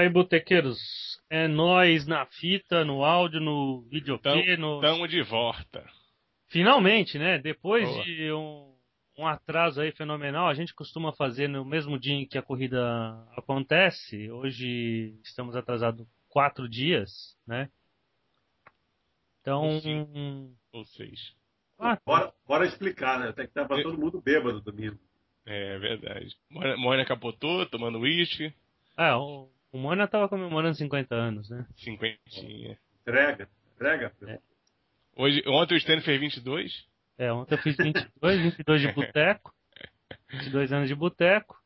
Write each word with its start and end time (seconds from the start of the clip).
Aí, 0.00 0.08
botequeiros, 0.08 0.78
é 1.28 1.46
nós 1.46 2.06
na 2.06 2.24
fita, 2.24 2.82
no 2.86 3.04
áudio, 3.04 3.38
no 3.38 3.82
videokê, 3.82 4.56
no... 4.56 4.80
Tamo 4.80 5.06
de 5.06 5.20
volta. 5.20 5.84
Finalmente, 6.48 7.18
né? 7.18 7.38
Depois 7.38 7.86
Boa. 7.86 8.04
de 8.04 8.32
um, 8.32 8.74
um 9.18 9.26
atraso 9.26 9.78
aí 9.78 9.92
fenomenal, 9.92 10.48
a 10.48 10.54
gente 10.54 10.74
costuma 10.74 11.12
fazer 11.12 11.50
no 11.50 11.66
mesmo 11.66 11.98
dia 11.98 12.14
em 12.14 12.26
que 12.26 12.38
a 12.38 12.42
corrida 12.42 12.80
acontece. 13.36 14.30
Hoje 14.30 15.20
estamos 15.22 15.54
atrasados 15.54 16.06
quatro 16.30 16.66
dias, 16.66 17.36
né? 17.46 17.68
Então, 19.42 19.82
Ou 20.72 20.84
seis. 20.86 21.34
quatro. 21.76 22.02
Bora, 22.06 22.32
bora 22.48 22.66
explicar, 22.66 23.20
né? 23.20 23.28
Até 23.28 23.46
que 23.46 23.52
tava 23.52 23.82
todo 23.82 23.98
mundo 23.98 24.18
bêbado 24.18 24.62
domingo. 24.62 24.98
É 25.44 25.78
verdade. 25.78 26.34
Moina 26.48 26.76
Moina 26.78 27.04
capotou, 27.04 27.66
tomando 27.66 27.98
uísque. 27.98 28.50
É, 28.96 29.14
o, 29.14 29.50
o 29.72 29.78
Mona 29.78 30.08
tava 30.08 30.28
comemorando 30.28 30.76
50 30.76 31.14
anos, 31.14 31.48
né? 31.50 31.66
Cinquentinha. 31.76 32.78
Entrega, 33.02 33.48
entrega. 33.74 34.12
É. 34.26 34.38
Hoje, 35.16 35.42
ontem 35.46 35.74
o 35.74 35.78
Stanley 35.78 36.04
fez 36.04 36.20
22. 36.20 36.86
É, 37.18 37.32
ontem 37.32 37.54
eu 37.54 37.58
fiz 37.58 37.76
22, 37.76 38.42
22 38.42 38.80
de 38.82 38.92
boteco, 38.92 39.54
22 40.30 40.72
anos 40.72 40.88
de 40.88 40.94
boteco, 40.94 41.56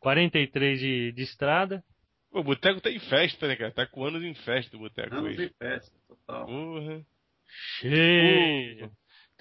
43 0.00 0.80
de, 0.80 1.12
de 1.12 1.22
estrada. 1.22 1.84
Pô, 2.30 2.40
o 2.40 2.44
Boteco 2.44 2.80
tá 2.80 2.90
em 2.90 2.98
festa, 2.98 3.46
né, 3.46 3.56
cara? 3.56 3.70
Tá 3.72 3.86
com 3.86 4.04
anos 4.04 4.22
em 4.22 4.34
festa 4.34 4.76
o 4.76 4.80
Boteco 4.80 5.14
hoje. 5.16 5.36
tem 5.36 5.50
festa, 5.58 5.94
total. 6.08 6.46
Porra. 6.46 7.02
Cheio! 7.78 8.90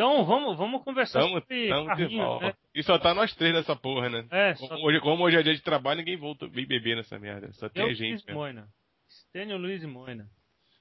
Então 0.02 0.26
vamos, 0.26 0.58
vamos 0.58 0.84
conversar 0.84 1.20
Tamo, 1.20 1.40
sobre 1.40 1.70
tamo 1.70 1.82
de 1.82 1.88
carrinho, 1.90 2.24
volta. 2.26 2.48
né? 2.48 2.54
E 2.74 2.82
só 2.82 2.98
tá 2.98 3.14
nós 3.14 3.36
três 3.36 3.54
nessa 3.54 3.76
porra, 3.76 4.10
né? 4.10 4.26
É, 4.32 4.56
só 4.56 4.68
Como 4.68 4.88
hoje, 4.88 5.00
como 5.00 5.24
hoje 5.24 5.38
é 5.38 5.44
dia 5.44 5.54
de 5.54 5.62
trabalho, 5.62 6.00
ninguém 6.00 6.18
volta, 6.18 6.48
vem 6.48 6.66
beber 6.66 6.96
nessa 6.96 7.20
merda. 7.20 7.54
Só 7.54 7.70
tem 7.70 7.84
eu 7.84 7.86
a 7.86 7.88
Luiz 7.90 7.98
gente, 8.00 8.26
né? 8.26 8.34
Moina. 8.34 8.68
Stênio 9.08 9.58
Luiz 9.58 9.84
e 9.84 9.88
Moina. 9.88 10.28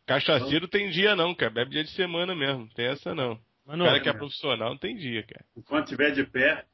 Cachaceiro 0.07 0.67
tem 0.67 0.89
dia 0.89 1.15
não, 1.15 1.35
cara. 1.35 1.51
Bebe 1.53 1.71
dia 1.71 1.85
de 1.85 1.91
semana 1.91 2.35
mesmo. 2.35 2.67
Tem 2.73 2.87
essa 2.87 3.15
não. 3.15 3.39
Mano, 3.67 3.85
O 3.85 3.87
cara 3.87 4.01
que 4.01 4.09
é 4.09 4.13
profissional 4.15 4.71
não 4.71 4.79
tem 4.79 4.97
dia, 4.97 5.23
cara. 5.23 5.45
Enquanto 5.55 5.89
tiver 5.89 6.13
de 6.13 6.25
pé, 6.25 6.65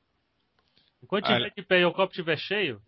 enquanto 1.02 1.26
tiver 1.26 1.50
de 1.50 1.62
pé 1.62 1.80
e 1.80 1.84
o 1.84 1.92
copo 1.92 2.12
estiver 2.12 2.38
cheio, 2.38 2.80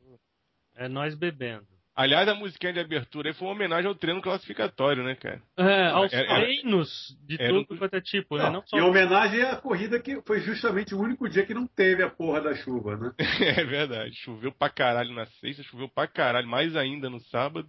é 0.76 0.86
nós 0.88 1.16
bebendo. 1.16 1.66
Aliás, 1.98 2.28
a 2.28 2.34
musiquinha 2.34 2.72
de 2.72 2.78
abertura 2.78 3.28
aí 3.28 3.34
foi 3.34 3.48
uma 3.48 3.54
homenagem 3.54 3.88
ao 3.88 3.94
treino 3.94 4.22
classificatório, 4.22 5.02
né, 5.02 5.16
cara? 5.16 5.42
É, 5.56 5.88
aos 5.88 6.12
Era- 6.12 6.30
era- 6.30 6.40
treinos 6.44 7.18
de 7.26 7.34
era 7.42 7.52
tudo 7.52 7.76
quanto 7.76 7.94
é 7.94 8.00
tipo, 8.00 8.36
né? 8.36 8.44
Não, 8.44 8.52
Não 8.52 8.62
só 8.68 8.78
em 8.78 8.82
homenagem 8.82 9.42
à 9.42 9.56
corrida 9.56 9.98
que 9.98 10.22
foi 10.22 10.40
justamente 10.40 10.94
o 10.94 11.00
único 11.00 11.28
dia 11.28 11.44
que 11.44 11.52
não 11.52 11.66
teve 11.66 12.04
a 12.04 12.08
porra 12.08 12.40
da 12.40 12.54
chuva, 12.54 12.96
né? 12.96 13.10
É 13.58 13.64
verdade. 13.64 14.14
Choveu 14.14 14.52
pra 14.52 14.70
caralho 14.70 15.12
na 15.12 15.26
sexta, 15.26 15.64
choveu 15.64 15.88
pra 15.88 16.06
caralho, 16.06 16.46
mais 16.46 16.76
ainda 16.76 17.10
no 17.10 17.18
sábado. 17.18 17.68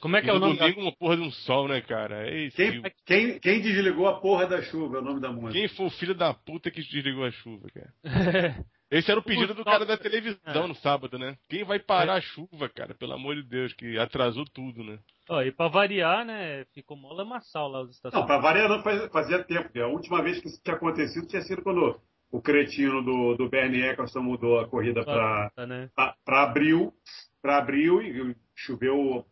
Como 0.00 0.16
é 0.16 0.20
e 0.20 0.22
que 0.22 0.30
é 0.30 0.32
o 0.32 0.38
no 0.38 0.46
nome 0.46 0.56
da... 0.56 0.66
domingo 0.66 0.82
uma 0.82 0.96
porra 0.96 1.16
de 1.16 1.22
um 1.22 1.30
sol, 1.32 1.66
né, 1.66 1.80
cara? 1.80 2.30
É 2.30 2.46
isso. 2.46 2.56
Quem, 2.56 2.82
quem, 3.04 3.38
quem 3.40 3.60
desligou 3.60 4.06
a 4.06 4.20
porra 4.20 4.46
da 4.46 4.62
chuva 4.62 4.98
é 4.98 5.00
o 5.00 5.04
nome 5.04 5.20
da 5.20 5.32
música. 5.32 5.52
Quem 5.54 5.66
foi 5.66 5.86
o 5.86 5.90
filho 5.90 6.14
da 6.14 6.32
puta 6.32 6.70
que 6.70 6.80
desligou 6.80 7.24
a 7.24 7.32
chuva, 7.32 7.66
cara? 7.74 7.92
Esse 8.90 9.10
era 9.10 9.20
o 9.20 9.22
pedido 9.22 9.54
do 9.54 9.64
cara 9.64 9.86
da 9.86 9.96
televisão 9.96 10.64
É. 10.64 10.66
no 10.66 10.74
sábado, 10.74 11.16
né? 11.18 11.36
Quem 11.48 11.62
vai 11.64 11.78
parar 11.78 12.14
a 12.14 12.20
chuva, 12.20 12.68
cara? 12.68 12.92
Pelo 12.94 13.12
amor 13.12 13.36
de 13.36 13.42
Deus, 13.44 13.72
que 13.72 13.96
atrasou 13.98 14.44
tudo, 14.44 14.82
né? 14.82 14.98
Ó, 15.28 15.40
e 15.42 15.52
pra 15.52 15.68
variar, 15.68 16.24
né? 16.24 16.64
Ficou 16.74 16.96
mó 16.96 17.12
lamaçal 17.12 17.68
lá 17.68 17.80
os 17.80 17.86
Não, 17.86 17.90
estacionamentos. 17.92 18.36
pra 18.36 18.50
variar 18.50 18.68
não 18.68 18.82
faz- 18.82 19.12
fazia 19.12 19.44
tempo. 19.44 19.62
porque 19.64 19.78
A 19.80 19.86
última 19.86 20.20
vez 20.22 20.40
que 20.40 20.48
isso 20.48 20.60
tinha 20.62 20.74
acontecido 20.74 21.28
tinha 21.28 21.42
sido 21.42 21.62
quando 21.62 22.00
o 22.32 22.42
cretino 22.42 23.00
do, 23.02 23.36
do 23.36 23.48
Bernie 23.48 23.82
Eccleston 23.82 24.22
mudou 24.22 24.58
a 24.58 24.68
corrida 24.68 25.04
para 25.04 25.50
Tá, 25.50 25.66
né? 25.66 25.88
para 26.24 26.42
abril, 26.42 26.92
para 27.40 27.58
abril 27.58 28.02
e 28.02 28.34
choveu 28.56 29.24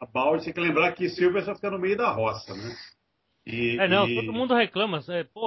a 0.00 0.06
balde. 0.06 0.44
Tem 0.46 0.54
que 0.54 0.60
lembrar 0.60 0.92
que 0.92 1.10
Silverstone 1.10 1.56
fica 1.56 1.70
no 1.70 1.78
meio 1.78 1.96
da 1.96 2.10
roça, 2.10 2.54
né? 2.54 2.74
E, 3.46 3.78
É, 3.78 3.86
não, 3.86 4.08
e- 4.08 4.14
todo 4.14 4.32
mundo 4.32 4.54
reclama. 4.54 5.00
É, 5.08 5.24
pô, 5.24 5.46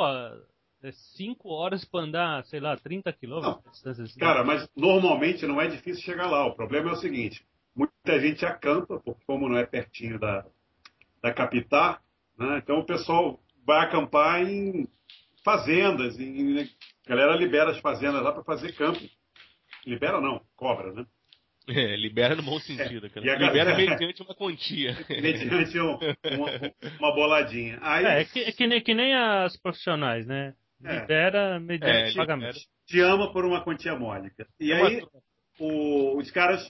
é 0.84 0.92
5 0.92 1.50
horas 1.50 1.86
pra 1.86 2.02
andar, 2.02 2.44
sei 2.46 2.60
lá, 2.60 2.76
30 2.78 3.12
quilômetros. 3.14 3.86
assim. 3.86 4.20
Cara, 4.20 4.44
mas 4.44 4.68
normalmente 4.76 5.46
não 5.46 5.60
é 5.62 5.68
difícil 5.68 6.04
chegar 6.04 6.28
lá. 6.28 6.46
O 6.48 6.56
problema 6.56 6.90
é 6.90 6.94
o 6.94 6.98
seguinte: 6.98 7.46
muita 7.76 8.20
gente 8.20 8.46
acampa, 8.46 9.00
porque 9.00 9.24
como 9.26 9.48
não 9.50 9.58
é 9.58 9.66
pertinho 9.66 10.20
da, 10.20 10.46
da 11.22 11.34
capital, 11.34 12.00
né? 12.38 12.60
então 12.64 12.80
o 12.80 12.86
pessoal 12.86 13.40
vai 13.66 13.86
acampar 13.86 14.42
em 14.44 14.88
fazendas. 15.44 16.20
Em, 16.20 16.60
a 17.06 17.10
galera 17.10 17.36
libera 17.36 17.72
as 17.72 17.80
fazendas 17.80 18.22
lá 18.24 18.32
para 18.32 18.44
fazer 18.44 18.74
camping. 18.74 19.10
Libera 19.86 20.22
não, 20.22 20.42
cobra, 20.56 20.92
né? 20.94 21.06
É, 21.68 21.96
libera 21.96 22.36
no 22.36 22.42
bom 22.44 22.60
sentido, 22.60 23.08
cara. 23.10 23.26
E 23.26 23.30
a 23.30 23.34
Libera 23.38 23.72
galera- 23.72 23.78
mediante 23.92 24.22
uma 24.24 24.34
quantia. 24.36 24.98
Mediante 25.10 25.80
um- 25.80 25.94
uma, 25.96 26.50
uma 27.00 27.14
boladinha. 27.16 27.78
Aí 27.82 28.04
É, 28.06 28.22
é 28.22 28.26
que, 28.26 28.40
é 28.40 28.52
que 28.52 28.68
nem, 28.68 28.82
que 28.82 28.94
nem 28.96 29.14
as 29.16 29.56
profissionais, 29.58 30.26
né? 30.26 30.54
É. 30.84 31.00
Libera 31.02 31.60
mediante 31.60 32.14
É, 32.14 32.16
pagamento. 32.16 32.58
te 32.86 33.00
ama 33.00 33.32
por 33.32 33.46
uma 33.46 33.64
quantia 33.64 33.96
módica. 33.96 34.48
E 34.60 34.74
uma 34.74 34.88
aí 34.88 35.04
o- 35.60 36.18
os 36.18 36.32
caras, 36.32 36.62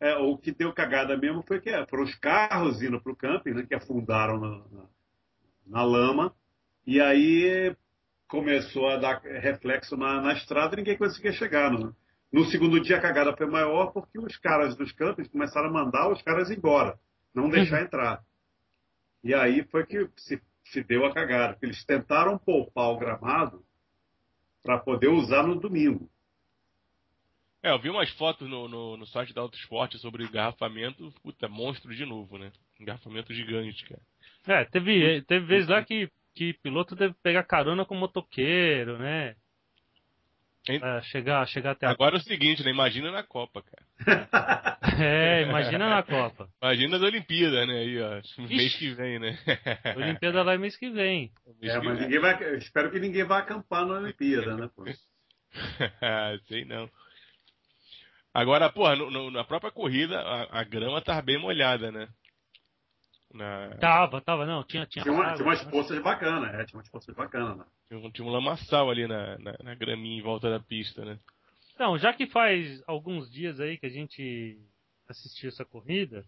é, 0.00 0.14
o 0.16 0.36
que 0.36 0.50
deu 0.52 0.72
cagada 0.72 1.16
mesmo 1.16 1.42
foi 1.46 1.60
que 1.60 1.70
é, 1.70 1.86
foram 1.86 2.04
os 2.04 2.14
carros 2.16 2.82
indo 2.82 3.00
para 3.00 3.12
o 3.12 3.16
camping, 3.16 3.50
né, 3.52 3.64
que 3.66 3.74
afundaram 3.74 4.38
na, 4.40 4.48
na- 4.70 4.88
na 5.66 5.82
lama, 5.84 6.34
e 6.86 7.00
aí 7.00 7.74
começou 8.26 8.88
a 8.88 8.96
dar 8.96 9.20
reflexo 9.22 9.96
na, 9.96 10.20
na 10.20 10.32
estrada 10.32 10.74
e 10.74 10.78
ninguém 10.78 10.96
conseguia 10.98 11.32
chegar. 11.32 11.70
No, 11.70 11.94
no 12.32 12.44
segundo 12.46 12.80
dia 12.80 12.96
a 12.96 13.00
cagada 13.00 13.36
foi 13.36 13.46
maior 13.46 13.92
porque 13.92 14.18
os 14.18 14.36
caras 14.38 14.76
dos 14.76 14.90
campings 14.92 15.28
começaram 15.30 15.68
a 15.68 15.72
mandar 15.72 16.08
os 16.10 16.20
caras 16.22 16.50
embora, 16.50 16.98
não 17.34 17.48
deixar 17.48 17.82
entrar. 17.82 18.20
E 19.22 19.34
aí 19.34 19.62
foi 19.64 19.84
que 19.84 20.08
se, 20.16 20.40
se 20.70 20.82
deu 20.82 21.04
a 21.04 21.12
cagada, 21.12 21.52
porque 21.52 21.66
eles 21.66 21.84
tentaram 21.84 22.38
poupar 22.38 22.90
o 22.90 22.98
gramado 22.98 23.64
para 24.62 24.78
poder 24.78 25.08
usar 25.08 25.42
no 25.42 25.58
domingo. 25.58 26.08
É, 27.62 27.70
eu 27.72 27.78
vi 27.78 27.90
umas 27.90 28.10
fotos 28.12 28.48
no, 28.48 28.68
no, 28.68 28.96
no 28.96 29.06
site 29.06 29.34
da 29.34 29.42
Autosport 29.42 29.94
sobre 29.96 30.24
engarrafamento. 30.24 31.12
Puta, 31.22 31.48
monstro 31.48 31.94
de 31.94 32.06
novo, 32.06 32.38
né? 32.38 32.50
Engarrafamento 32.78 33.34
gigante, 33.34 33.84
cara. 33.84 34.00
É, 34.46 34.64
teve, 34.64 35.22
teve 35.22 35.44
vezes 35.44 35.68
lá 35.68 35.84
que, 35.84 36.08
que 36.34 36.54
piloto 36.54 36.96
teve 36.96 37.12
que 37.12 37.20
pegar 37.20 37.42
carona 37.42 37.84
com 37.84 37.94
motoqueiro, 37.94 38.98
né? 38.98 39.34
Pra 40.64 41.02
chegar, 41.02 41.46
chegar 41.48 41.70
até 41.72 41.86
a... 41.86 41.90
Agora 41.90 42.16
é 42.16 42.18
o 42.18 42.22
seguinte, 42.22 42.62
né? 42.62 42.70
Imagina 42.70 43.10
na 43.10 43.22
Copa, 43.22 43.62
cara. 43.62 43.84
É, 45.02 45.42
imagina 45.42 45.88
na 45.88 46.02
Copa. 46.02 46.48
Imagina 46.60 46.96
as 46.96 47.02
Olimpíadas, 47.02 47.66
né? 47.66 47.74
Aí, 47.78 48.00
ó. 48.00 48.20
Mês 48.48 48.76
que 48.76 48.90
vem, 48.92 49.18
né? 49.18 49.38
Olimpíada 49.96 50.42
lá 50.42 50.54
é 50.54 50.58
mês 50.58 50.76
que 50.76 50.90
vem. 50.90 51.30
É, 51.62 51.78
mas 51.78 52.00
ninguém 52.00 52.18
vai, 52.18 52.42
eu 52.42 52.56
espero 52.58 52.90
que 52.90 52.98
ninguém 52.98 53.24
vá 53.24 53.38
acampar 53.38 53.86
na 53.86 53.94
Olimpíada, 53.94 54.56
né? 54.56 54.68
pô? 54.74 54.84
Sei 56.48 56.64
não. 56.64 56.88
Agora, 58.32 58.70
porra, 58.70 58.94
no- 58.96 59.10
no- 59.10 59.30
na 59.30 59.42
própria 59.44 59.70
corrida, 59.72 60.20
a, 60.20 60.60
a 60.60 60.64
grama 60.64 61.00
tava 61.02 61.20
bem 61.22 61.38
molhada, 61.38 61.90
né? 61.90 62.08
Na, 63.32 63.70
Tava, 63.76 64.20
tava, 64.20 64.44
não, 64.44 64.64
tinha, 64.64 64.84
tinha. 64.86 65.02
Tinha, 65.04 65.14
uma, 65.14 65.24
água, 65.24 65.36
tinha 65.36 65.46
umas 65.48 65.64
né? 65.64 65.70
poças 65.70 66.02
bacanas, 66.02 66.52
é, 66.54 66.64
tinha 66.64 66.78
umas 66.78 66.88
poças 66.88 67.14
bacanas. 67.14 67.58
Né? 67.58 67.64
tinha 67.88 68.00
um- 68.00 68.10
tinha 68.10 68.26
um 68.26 68.30
lamaçal 68.30 68.90
ali 68.90 69.06
na, 69.06 69.38
na, 69.38 69.56
na 69.62 69.74
graminha 69.74 70.18
em 70.18 70.22
volta 70.22 70.50
da 70.50 70.58
pista, 70.58 71.04
né? 71.04 71.18
Então, 71.74 71.96
já 71.96 72.12
que 72.12 72.26
faz 72.26 72.82
alguns 72.86 73.30
dias 73.30 73.60
aí 73.60 73.78
que 73.78 73.86
a 73.86 73.90
gente 73.90 74.58
assistiu 75.08 75.48
essa 75.48 75.64
corrida, 75.64 76.24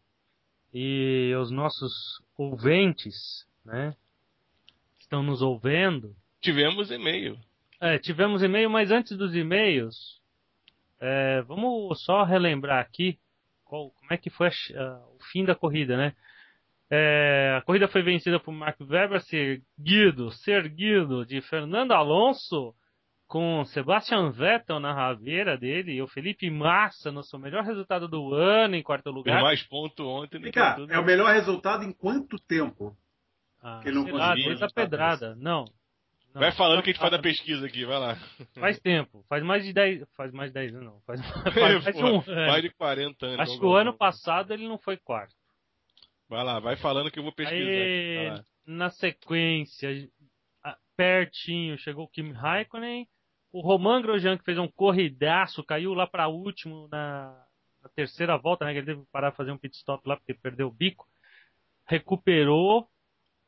e 0.72 1.34
os 1.38 1.50
nossos 1.50 2.22
ouvintes, 2.38 3.46
né, 3.64 3.94
estão 4.98 5.22
nos 5.22 5.42
ouvindo, 5.42 6.16
Tivemos 6.40 6.90
e-mail. 6.90 7.38
é, 7.80 7.98
tivemos 7.98 8.42
e-mail, 8.42 8.70
mas 8.70 8.90
antes 8.90 9.16
dos 9.16 9.34
e-mails, 9.34 10.20
é, 11.00 11.42
vamos 11.42 12.02
só 12.04 12.22
relembrar 12.24 12.80
aqui 12.80 13.18
qual- 13.64 13.90
como 13.90 14.12
é 14.12 14.16
que 14.16 14.30
foi 14.30 14.48
a 14.48 14.50
a- 14.80 14.98
o 15.08 15.18
fim 15.30 15.44
da 15.44 15.54
corrida, 15.54 15.96
né? 15.96 16.14
É, 16.94 17.56
a 17.56 17.62
corrida 17.62 17.88
foi 17.88 18.02
vencida 18.02 18.38
por 18.38 18.52
Mark 18.52 18.76
Webber, 18.78 19.18
seguido, 19.22 20.30
seguido 20.30 21.24
de 21.24 21.40
Fernando 21.40 21.92
Alonso, 21.92 22.74
com 23.26 23.64
Sebastian 23.64 24.30
Vettel 24.30 24.78
na 24.78 24.92
rabeira 24.92 25.56
dele 25.56 25.94
e 25.94 26.02
o 26.02 26.06
Felipe 26.06 26.50
Massa 26.50 27.10
no 27.10 27.22
seu 27.22 27.38
melhor 27.38 27.64
resultado 27.64 28.06
do 28.06 28.34
ano 28.34 28.76
em 28.76 28.82
quarto 28.82 29.10
lugar. 29.10 29.40
mais 29.40 29.62
ponto 29.62 30.06
ontem 30.06 30.38
Vem 30.38 30.52
que 30.52 30.60
cá, 30.60 30.76
é 30.90 30.98
o 30.98 31.02
melhor 31.02 31.32
resultado 31.32 31.82
em 31.82 31.92
quanto 31.94 32.38
tempo? 32.38 32.94
Ah, 33.62 33.80
que 33.82 33.88
ele 33.88 33.96
não 33.96 34.04
conseguiu 34.04 34.48
desde 34.48 34.64
a 34.64 34.68
pedrada. 34.68 35.34
Não. 35.36 35.64
não. 36.34 36.42
Vai 36.42 36.52
falando 36.52 36.82
que 36.82 36.90
a 36.90 36.92
gente 36.92 37.00
faz 37.00 37.14
a 37.14 37.18
pesquisa 37.18 37.64
aqui, 37.64 37.86
vai 37.86 37.98
lá. 37.98 38.16
Faz 38.60 38.78
tempo, 38.78 39.24
faz 39.30 39.42
mais 39.42 39.64
de 39.64 39.72
10, 39.72 40.04
faz 40.14 40.30
mais 40.30 40.50
de 40.50 40.54
10 40.56 40.74
anos, 40.74 40.84
não. 40.92 41.00
Faz, 41.06 41.20
faz 41.54 41.84
mais 41.84 41.96
de 41.96 42.04
um 42.04 42.22
mais 42.26 42.62
de 42.62 42.68
40 42.68 43.24
anos. 43.24 43.40
Acho 43.40 43.52
que 43.52 43.60
Vamos 43.60 43.72
o 43.72 43.76
ano 43.78 43.96
passado 43.96 44.52
ele 44.52 44.68
não 44.68 44.76
foi 44.76 44.98
quarto. 44.98 45.41
Vai 46.32 46.44
lá, 46.44 46.58
vai 46.58 46.76
falando 46.76 47.10
que 47.10 47.18
eu 47.18 47.22
vou 47.22 47.30
pesquisar. 47.30 47.60
aqui, 47.60 48.18
Aí, 48.18 48.42
na 48.64 48.88
sequência, 48.88 49.90
pertinho, 50.96 51.76
chegou 51.76 52.06
o 52.06 52.08
Kimi 52.08 52.32
Raikkonen. 52.32 53.06
O 53.52 53.60
Roman 53.60 54.00
Grosjean, 54.00 54.38
que 54.38 54.44
fez 54.44 54.56
um 54.56 54.66
corridaço, 54.66 55.62
caiu 55.62 55.92
lá 55.92 56.06
para 56.06 56.28
último 56.28 56.88
na, 56.90 57.44
na 57.82 57.88
terceira 57.90 58.38
volta, 58.38 58.64
né? 58.64 58.72
Que 58.72 58.78
ele 58.78 58.86
teve 58.86 59.02
que 59.02 59.10
parar 59.12 59.32
fazer 59.32 59.52
um 59.52 59.58
pit 59.58 59.76
stop 59.76 60.08
lá 60.08 60.16
porque 60.16 60.32
perdeu 60.32 60.68
o 60.68 60.72
bico. 60.72 61.06
Recuperou 61.84 62.88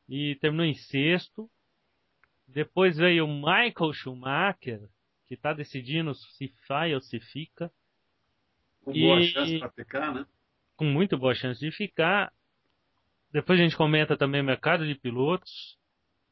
e 0.07 0.35
terminou 0.35 0.63
em 0.63 0.75
sexto. 0.75 1.49
Depois 2.47 2.97
veio 2.97 3.25
o 3.25 3.35
Michael 3.35 3.93
Schumacher, 3.93 4.87
que 5.27 5.33
está 5.33 5.53
decidindo 5.53 6.13
se 6.13 6.53
vai 6.69 6.93
ou 6.93 7.01
se 7.01 7.19
fica. 7.19 7.71
Com 8.83 8.93
E- 8.93 9.01
boa 9.01 9.21
chance 9.23 9.57
para 9.57 9.71
ficar, 9.71 10.13
né? 10.13 10.23
Com 10.75 10.85
muito 10.85 11.17
boa 11.17 11.33
chance 11.33 11.59
de 11.59 11.71
ficar. 11.71 12.31
Depois 13.35 13.59
a 13.59 13.63
gente 13.63 13.75
comenta 13.75 14.15
também 14.15 14.39
o 14.39 14.45
mercado 14.45 14.87
de 14.87 14.95
pilotos. 14.95 15.77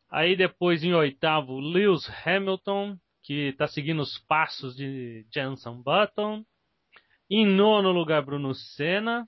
Aí 0.09 0.37
depois 0.37 0.85
em 0.85 0.93
oitavo, 0.93 1.59
Lewis 1.59 2.09
Hamilton, 2.25 2.97
que 3.21 3.49
está 3.49 3.67
seguindo 3.67 4.01
os 4.01 4.19
passos 4.19 4.73
de 4.73 5.25
Jenson 5.29 5.81
Button. 5.81 6.45
Em 7.29 7.45
nono 7.45 7.91
lugar, 7.91 8.23
Bruno 8.23 8.55
Senna. 8.55 9.27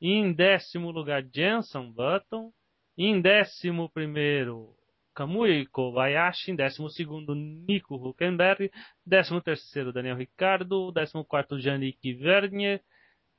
Em 0.00 0.32
décimo 0.32 0.92
lugar, 0.92 1.24
Jenson 1.34 1.90
Button. 1.90 2.52
Em 2.96 3.20
décimo 3.20 3.90
primeiro, 3.90 4.76
Kamui 5.12 5.66
Kobayashi. 5.66 6.52
Em 6.52 6.54
décimo 6.54 6.88
segundo, 6.88 7.34
Nico 7.34 7.96
Huckenberg. 7.96 8.70
Décimo 9.04 9.40
terceiro, 9.40 9.92
Daniel 9.92 10.16
Ricardo. 10.16 10.92
Décimo 10.92 11.24
quarto, 11.24 11.58
Yannick 11.58 12.12
Vernier. 12.12 12.80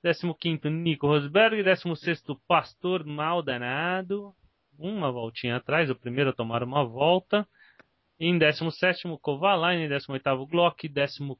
Décimo 0.03 0.35
quinto, 0.35 0.69
Nico 0.69 1.07
Rosberg. 1.07 1.63
Décimo 1.63 1.95
sexto, 1.95 2.39
Pastor 2.47 3.05
Maldonado. 3.05 4.33
Uma 4.77 5.11
voltinha 5.11 5.55
atrás, 5.55 5.89
o 5.89 5.95
primeiro 5.95 6.29
a 6.29 6.33
tomar 6.33 6.61
uma 6.63 6.85
volta. 6.85 7.47
Em 8.19 8.37
décimo 8.37 8.71
sétimo, 8.71 9.17
Kovalainen. 9.17 9.85
Em 9.85 9.89
décimo 9.89 10.13
oitavo, 10.13 10.45
Glock. 10.45 10.87
Décimo 10.87 11.37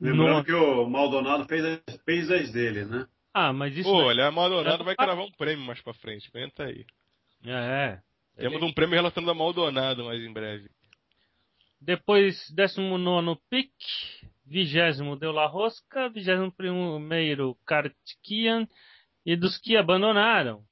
Lembrando 0.00 0.28
nono... 0.30 0.44
que 0.44 0.52
o 0.52 0.88
Maldonado 0.88 1.44
fez 1.46 1.64
as, 1.64 1.80
fez 2.04 2.30
as 2.30 2.52
dele, 2.52 2.84
né? 2.84 3.06
Ah, 3.34 3.52
mas 3.52 3.76
isso... 3.76 3.88
Pô, 3.88 4.00
é- 4.00 4.04
olha, 4.04 4.26
a 4.26 4.30
Maldonado 4.30 4.82
É. 4.82 4.84
vai 4.84 4.96
cravar 4.96 5.24
um 5.24 5.30
prêmio 5.32 5.64
mais 5.64 5.80
pra 5.80 5.92
frente. 5.94 6.28
Aguenta 6.32 6.64
aí. 6.64 6.86
É, 7.44 8.00
é. 8.36 8.40
Temos 8.40 8.62
um 8.62 8.72
prêmio 8.72 8.94
relacionado 8.94 9.30
a 9.30 9.34
Maldonado 9.34 10.04
mais 10.04 10.22
em 10.22 10.32
breve. 10.32 10.70
Depois, 11.80 12.50
19 12.50 13.40
Pic, 13.50 13.72
20 14.48 15.18
Deu 15.18 15.32
La 15.32 15.46
Rosca, 15.46 16.08
21 16.08 17.54
Kartkian, 17.66 18.66
e 19.24 19.36
dos 19.36 19.58
que 19.58 19.76
abandonaram, 19.76 20.62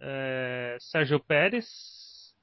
é, 0.00 0.76
Sérgio 0.80 1.20
Pérez, 1.20 2.34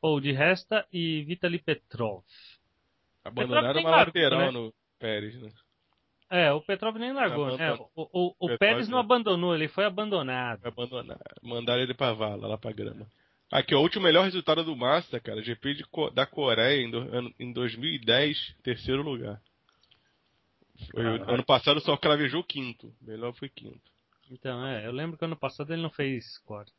Paul 0.00 0.20
de 0.20 0.32
Resta 0.32 0.86
e 0.92 1.22
Vitaly 1.22 1.58
Petrov. 1.58 2.24
Abandonaram 3.24 3.74
nem 3.74 3.84
uma 3.84 3.90
largou, 3.90 4.22
lateral 4.22 4.40
né? 4.40 4.50
no 4.50 4.74
Pérez, 4.98 5.40
né? 5.40 5.50
É, 6.28 6.50
o 6.50 6.60
Petrov 6.62 6.96
nem 6.96 7.12
largou, 7.12 7.56
né? 7.56 7.72
O, 7.74 7.86
o, 7.94 8.26
o 8.38 8.48
Petrov 8.48 8.58
Pérez 8.58 8.88
não 8.88 8.98
abandonou, 8.98 9.54
ele 9.54 9.68
foi 9.68 9.84
abandonado. 9.84 10.66
Abandonar. 10.66 11.20
Mandaram 11.42 11.82
ele 11.82 11.94
pra 11.94 12.12
vala, 12.12 12.48
lá 12.48 12.58
pra 12.58 12.72
grama. 12.72 13.06
Aqui, 13.52 13.74
ó, 13.74 13.78
o 13.78 13.82
último 13.82 14.04
melhor 14.04 14.24
resultado 14.24 14.64
do 14.64 14.74
Massa, 14.74 15.20
cara, 15.20 15.42
GP 15.42 15.74
de 15.74 15.84
da 16.14 16.24
Coreia 16.24 16.82
em, 16.82 16.90
do- 16.90 17.34
em 17.38 17.52
2010, 17.52 18.56
terceiro 18.62 19.02
lugar. 19.02 19.40
Foi 20.90 21.04
ano 21.04 21.44
passado 21.44 21.80
só 21.80 21.96
cravejou 21.96 22.42
quinto. 22.44 22.92
Melhor 23.00 23.32
foi 23.34 23.48
quinto. 23.48 23.90
Então, 24.30 24.66
é, 24.66 24.86
eu 24.86 24.92
lembro 24.92 25.18
que 25.18 25.24
ano 25.24 25.36
passado 25.36 25.72
ele 25.72 25.82
não 25.82 25.90
fez 25.90 26.38
quarto. 26.38 26.72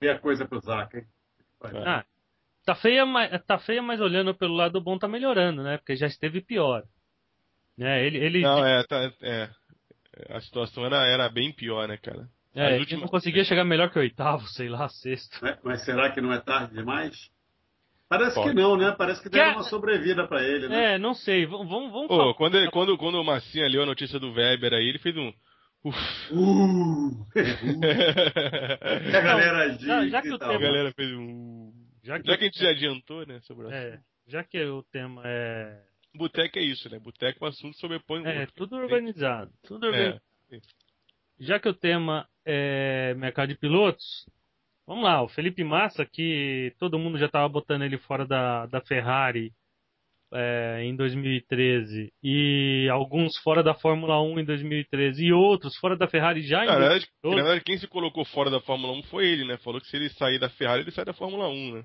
E 0.00 0.08
a 0.08 0.18
coisa 0.18 0.46
pro 0.46 0.60
Zaca, 0.60 0.98
hein? 0.98 1.06
É. 1.64 1.88
Ah, 1.88 2.04
tá 2.64 2.74
feia, 2.74 3.04
mas, 3.04 3.44
tá 3.44 3.58
feia, 3.58 3.82
mas 3.82 4.00
olhando 4.00 4.34
pelo 4.34 4.54
lado 4.54 4.80
bom 4.80 4.98
tá 4.98 5.06
melhorando, 5.06 5.62
né? 5.62 5.76
Porque 5.76 5.94
já 5.94 6.06
esteve 6.06 6.40
pior. 6.40 6.84
Né? 7.76 8.04
Ele, 8.06 8.18
ele, 8.18 8.40
Não, 8.42 8.64
é, 8.64 8.82
tá, 8.84 9.12
é. 9.22 9.50
A 10.30 10.40
situação 10.40 10.84
era, 10.86 11.06
era 11.06 11.28
bem 11.28 11.52
pior, 11.52 11.86
né, 11.86 11.96
cara? 11.98 12.28
é, 12.54 12.64
as 12.66 12.70
ele 12.72 12.80
últimas- 12.80 13.02
não 13.02 13.08
conseguia 13.08 13.44
chegar 13.44 13.64
melhor 13.64 13.90
que 13.90 13.98
o 13.98 14.02
oitavo, 14.02 14.46
sei 14.48 14.68
lá, 14.68 14.88
sexto. 14.88 15.38
Mas, 15.42 15.58
mas 15.62 15.84
será 15.84 16.10
que 16.10 16.20
não 16.20 16.32
é 16.32 16.40
tarde 16.40 16.74
demais? 16.74 17.30
Parece 18.10 18.34
Pode. 18.34 18.48
que 18.48 18.54
não, 18.56 18.76
né? 18.76 18.90
Parece 18.98 19.22
que 19.22 19.28
deram 19.28 19.52
Que- 19.52 19.56
uma 19.58 19.62
sobrevida 19.62 20.26
pra 20.26 20.42
ele, 20.42 20.68
né? 20.68 20.94
É, 20.94 20.98
não 20.98 21.14
sei. 21.14 21.46
Vamos, 21.46 21.68
vamos, 21.68 22.08
falar. 22.08 22.34
quando, 22.34 22.56
ele- 22.56 22.68
quando, 22.72 22.98
quando 22.98 23.14
o 23.14 23.24
Massinha 23.24 23.68
leu 23.68 23.84
a 23.84 23.86
notícia 23.86 24.18
do 24.18 24.32
Weber 24.32 24.72
aí, 24.74 24.88
ele 24.88 24.98
fez 24.98 25.16
um. 25.16 25.32
Uf. 25.84 25.96
Uh! 26.34 27.26
E 27.36 27.40
a 29.16 29.20
galera 29.20 29.68
diz 29.70 29.86
já- 29.86 30.08
já 30.08 30.22
que 30.22 30.32
o 30.32 30.38
tal. 30.38 30.48
A 30.50 30.52
tema- 30.58 30.64
galera 30.64 30.92
fez 30.92 31.12
um. 31.12 31.72
Já 32.02 32.18
que, 32.18 32.26
Já 32.26 32.36
que 32.36 32.42
a 32.42 32.46
gente 32.46 32.58
já 32.62 32.70
adiantou, 32.70 33.24
né, 33.26 33.40
sobre 33.42 33.68
é, 33.72 33.98
já 34.26 34.42
que 34.42 34.60
o 34.64 34.82
tema 34.82 35.22
é, 35.24 35.80
Boteco 36.14 36.58
é 36.58 36.62
isso, 36.62 36.90
né? 36.90 36.98
Boteco 36.98 37.38
é 37.44 37.46
um 37.46 37.48
assunto 37.50 37.76
sobrepõe 37.78 38.22
o 38.22 38.26
é 38.28 38.40
outro. 38.40 38.54
tudo 38.56 38.76
organizado. 38.76 39.52
Tudo 39.66 39.86
organizado. 39.86 40.20
É. 40.50 40.58
Já 41.38 41.60
que 41.60 41.68
o 41.68 41.74
tema 41.74 42.26
é 42.44 43.14
mercado 43.14 43.50
de 43.50 43.54
pilotos, 43.54 44.26
vamos 44.90 45.04
lá. 45.04 45.22
O 45.22 45.28
Felipe 45.28 45.62
Massa, 45.62 46.04
que 46.04 46.74
todo 46.76 46.98
mundo 46.98 47.16
já 47.16 47.26
estava 47.26 47.48
botando 47.48 47.82
ele 47.82 47.96
fora 47.96 48.26
da, 48.26 48.66
da 48.66 48.80
Ferrari 48.80 49.52
é, 50.34 50.82
em 50.82 50.96
2013 50.96 52.12
e 52.20 52.88
alguns 52.90 53.36
fora 53.38 53.62
da 53.62 53.72
Fórmula 53.72 54.20
1 54.20 54.40
em 54.40 54.44
2013 54.44 55.26
e 55.26 55.32
outros 55.32 55.76
fora 55.76 55.96
da 55.96 56.08
Ferrari 56.08 56.42
já 56.42 56.64
em 56.64 56.66
Na 56.66 56.76
verdade, 56.76 57.06
2012. 57.22 57.36
na 57.36 57.42
verdade, 57.42 57.64
quem 57.64 57.78
se 57.78 57.86
colocou 57.86 58.24
fora 58.24 58.50
da 58.50 58.60
Fórmula 58.60 58.92
1 58.94 59.04
foi 59.04 59.28
ele, 59.28 59.44
né? 59.44 59.56
Falou 59.58 59.80
que 59.80 59.86
se 59.86 59.96
ele 59.96 60.08
sair 60.10 60.40
da 60.40 60.48
Ferrari, 60.48 60.82
ele 60.82 60.90
sai 60.90 61.04
da 61.04 61.12
Fórmula 61.12 61.48
1, 61.48 61.74
né? 61.76 61.84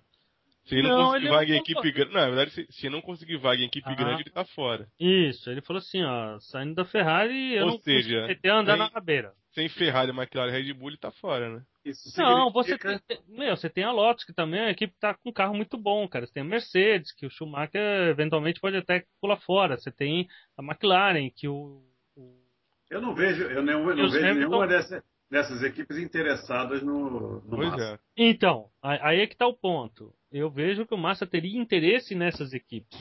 Se 0.66 0.76
ele 0.76 0.88
não, 0.88 0.98
Não, 0.98 1.06
conseguir 1.06 1.26
ele 1.28 1.34
vaga 1.36 1.46
em 1.46 1.50
não 1.52 1.58
equipe 1.58 1.74
colocou. 1.76 1.94
grande. 1.94 2.14
Não, 2.14 2.22
na 2.22 2.28
verdade, 2.28 2.52
se, 2.52 2.68
se 2.72 2.90
não 2.90 3.02
conseguir 3.02 3.38
vaga 3.38 3.62
em 3.62 3.66
equipe 3.66 3.88
Ah. 3.90 3.94
grande, 3.96 4.24
ele 4.24 4.32
tá 4.32 4.44
fora. 4.44 4.88
Isso, 5.00 5.50
ele 5.52 5.62
falou 5.62 5.78
assim, 5.80 6.04
ó, 6.04 6.40
saindo 6.40 6.74
da 6.74 6.84
Ferrari, 6.86 7.54
eu 7.56 7.66
Ou 7.66 7.72
não 7.74 7.80
seja, 7.80 8.22
consigo 8.28 8.50
andar 8.52 8.76
na 8.76 8.88
rabeira. 8.88 9.32
Sem 9.54 9.70
Ferrari, 9.70 10.10
McLaren 10.12 10.50
e 10.50 10.62
Red 10.64 10.74
Bull, 10.74 10.90
ele 10.90 10.98
tá 10.98 11.12
fora, 11.12 11.50
né? 11.50 11.62
Isso 11.86 12.20
Não, 12.20 12.52
você 12.52 12.78
tem, 12.80 13.00
meu, 13.28 13.56
você 13.56 13.70
tem 13.70 13.84
a 13.84 13.92
Lotus, 13.92 14.26
que 14.26 14.34
também 14.34 14.60
é 14.60 14.64
uma 14.64 14.72
equipe 14.72 14.92
que 14.92 15.00
tá 15.00 15.14
com 15.14 15.30
um 15.30 15.32
carro 15.32 15.54
muito 15.56 15.78
bom, 15.78 16.08
cara. 16.08 16.26
Você 16.26 16.34
tem 16.34 16.42
a 16.42 16.46
Mercedes, 16.46 17.12
que 17.14 17.28
o 17.28 17.30
Schumacher 17.30 18.08
eventualmente 18.10 18.60
pode 18.60 18.76
até 18.76 19.06
pular 19.22 19.38
fora. 19.38 19.78
Você 19.78 19.92
tem 19.92 20.28
a 20.58 20.64
McLaren, 20.64 21.30
que 21.30 21.48
o, 21.48 21.84
o- 22.18 22.42
Eu 22.90 23.00
não 23.02 23.14
vejo, 23.14 23.44
eu 23.44 23.62
não, 23.62 23.74
eu 23.74 23.96
não 23.96 24.10
vejo 24.10 24.18
Hamilton- 24.18 24.34
nenhuma 24.50 24.68
dessa- 24.68 25.04
dessas 25.30 25.62
equipes 25.64 25.98
interessadas 25.98 26.82
no, 26.82 27.42
no 27.42 27.56
Pois 27.58 27.70
Massa. 27.72 27.84
é. 27.84 28.00
Então, 28.30 28.70
aí 28.82 29.22
é 29.22 29.28
que 29.28 29.36
tá 29.36 29.48
o 29.48 29.54
ponto. 29.56 30.14
Eu 30.32 30.50
vejo 30.50 30.86
que 30.86 30.94
o 30.94 30.98
Massa 30.98 31.26
teria 31.26 31.60
interesse 31.60 32.14
nessas 32.16 32.54
equipes. 32.54 32.98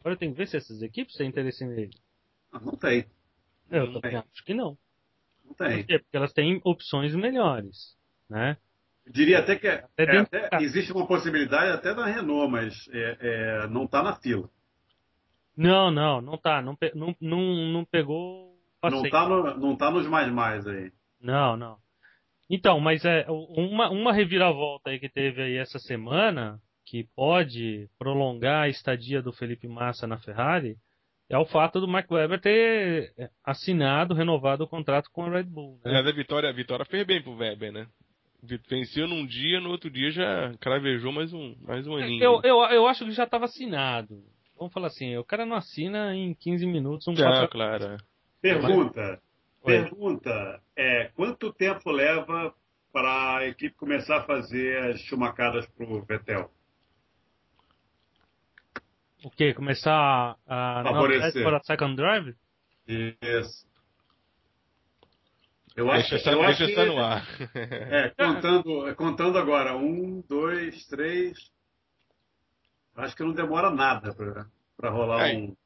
Agora 0.00 0.14
eu 0.14 0.16
tenho 0.16 0.32
que 0.32 0.38
ver 0.38 0.46
se 0.48 0.56
essas 0.56 0.82
equipes 0.82 1.16
têm 1.16 1.28
interesse 1.28 1.64
nele. 1.64 1.90
Ah, 2.52 2.60
Não 2.60 2.76
tem, 2.76 3.06
Eu 3.70 3.86
Não 3.86 3.94
também 3.94 4.10
tem. 4.12 4.20
acho 4.32 4.44
que 4.44 4.52
não. 4.54 4.76
não 5.44 5.54
Por 5.54 5.66
tem. 5.66 5.84
quê? 5.84 5.98
Porque 5.98 6.16
elas 6.16 6.32
têm 6.32 6.60
opções 6.64 7.14
melhores, 7.14 7.96
né? 8.28 8.56
Eu 9.06 9.12
diria 9.12 9.38
até 9.40 9.56
que 9.56 9.66
é- 9.66 9.84
Até 9.98 10.04
é, 10.04 10.18
até- 10.18 10.62
existe 10.62 10.92
uma 10.92 11.06
possibilidade 11.06 11.70
até 11.72 11.94
da 11.94 12.04
Renault, 12.06 12.50
mas 12.50 12.88
é, 12.92 13.16
é, 13.20 13.66
não 13.68 13.84
está 13.84 14.02
na 14.02 14.14
fila. 14.16 14.48
Não, 15.56 15.90
não, 15.90 16.20
não 16.20 16.36
tá. 16.38 16.62
Não, 16.62 16.76
não, 16.94 17.16
não, 17.20 17.42
não 17.72 17.84
pegou 17.84 18.56
Não 18.82 18.90
passeio. 18.90 19.04
está 19.06 19.28
no, 19.28 19.56
não 19.58 19.76
tá 19.76 19.90
nos 19.90 20.06
mais 20.06 20.30
mais 20.32 20.66
aí. 20.66 20.92
Não, 21.22 21.56
não. 21.56 21.76
Então, 22.50 22.80
mas 22.80 23.04
é 23.04 23.24
uma, 23.28 23.88
uma 23.90 24.12
reviravolta 24.12 24.90
aí 24.90 24.98
que 24.98 25.08
teve 25.08 25.42
aí 25.42 25.56
essa 25.56 25.78
semana, 25.78 26.60
que 26.84 27.04
pode 27.14 27.88
prolongar 27.98 28.64
a 28.64 28.68
estadia 28.68 29.22
do 29.22 29.32
Felipe 29.32 29.66
Massa 29.66 30.06
na 30.06 30.18
Ferrari, 30.18 30.76
é 31.30 31.38
o 31.38 31.46
fato 31.46 31.80
do 31.80 31.88
Mark 31.88 32.10
Webber 32.10 32.38
ter 32.38 33.14
é, 33.16 33.30
assinado, 33.42 34.12
renovado 34.12 34.64
o 34.64 34.68
contrato 34.68 35.08
com 35.10 35.24
a 35.24 35.30
Red 35.30 35.44
Bull. 35.44 35.76
né? 35.76 35.92
Aliás, 35.92 36.06
a 36.06 36.12
vitória, 36.12 36.50
a 36.50 36.52
vitória 36.52 36.84
fez 36.84 37.06
bem 37.06 37.22
pro 37.22 37.34
Weber, 37.34 37.72
né? 37.72 37.86
Venceu 38.68 39.06
num 39.08 39.24
dia, 39.24 39.60
no 39.60 39.70
outro 39.70 39.88
dia 39.88 40.10
já 40.10 40.52
cravejou 40.60 41.12
mais 41.12 41.32
um, 41.32 41.54
mais 41.62 41.86
um 41.86 41.96
aninho. 41.96 42.22
Eu, 42.22 42.40
eu, 42.42 42.58
eu 42.64 42.86
acho 42.86 43.04
que 43.04 43.12
já 43.12 43.24
estava 43.24 43.44
assinado. 43.44 44.22
Vamos 44.58 44.74
falar 44.74 44.88
assim, 44.88 45.16
o 45.16 45.24
cara 45.24 45.46
não 45.46 45.56
assina 45.56 46.14
em 46.14 46.34
15 46.34 46.66
minutos 46.66 47.08
um 47.08 47.14
Já, 47.16 47.26
contrato. 47.26 47.50
claro. 47.50 47.84
é. 47.84 47.96
Pergunta, 48.42 49.20
Oi. 49.64 49.82
pergunta 49.82 50.60
é 50.76 51.04
quanto 51.14 51.52
tempo 51.52 51.90
leva 51.90 52.54
para 52.92 53.38
a 53.38 53.46
equipe 53.46 53.74
começar 53.76 54.18
a 54.18 54.24
fazer 54.24 54.90
as 54.90 55.00
chumacadas 55.00 55.66
para 55.66 55.86
o 55.86 56.02
Vettel? 56.04 56.50
O 59.24 59.30
quê? 59.30 59.54
Começar 59.54 60.36
a, 60.46 60.80
a 60.80 60.84
Favorecer. 60.84 61.44
para 61.44 61.62
second 61.62 61.94
drive? 61.96 62.34
Isso. 62.88 63.66
Eu 65.76 65.90
acho, 65.90 66.10
Deixa 66.10 66.32
eu 66.32 66.42
acho 66.42 66.58
deixa 66.58 66.74
que, 66.74 66.80
essa 66.80 66.92
no 66.92 66.98
ar. 67.02 67.24
É, 67.54 68.10
contando, 68.10 68.94
contando 68.96 69.38
agora, 69.38 69.74
um, 69.76 70.22
dois, 70.28 70.84
três. 70.86 71.50
Acho 72.94 73.16
que 73.16 73.22
não 73.22 73.32
demora 73.32 73.70
nada 73.70 74.14
para 74.76 74.90
rolar 74.90 75.28
É. 75.30 75.36
um. 75.36 75.56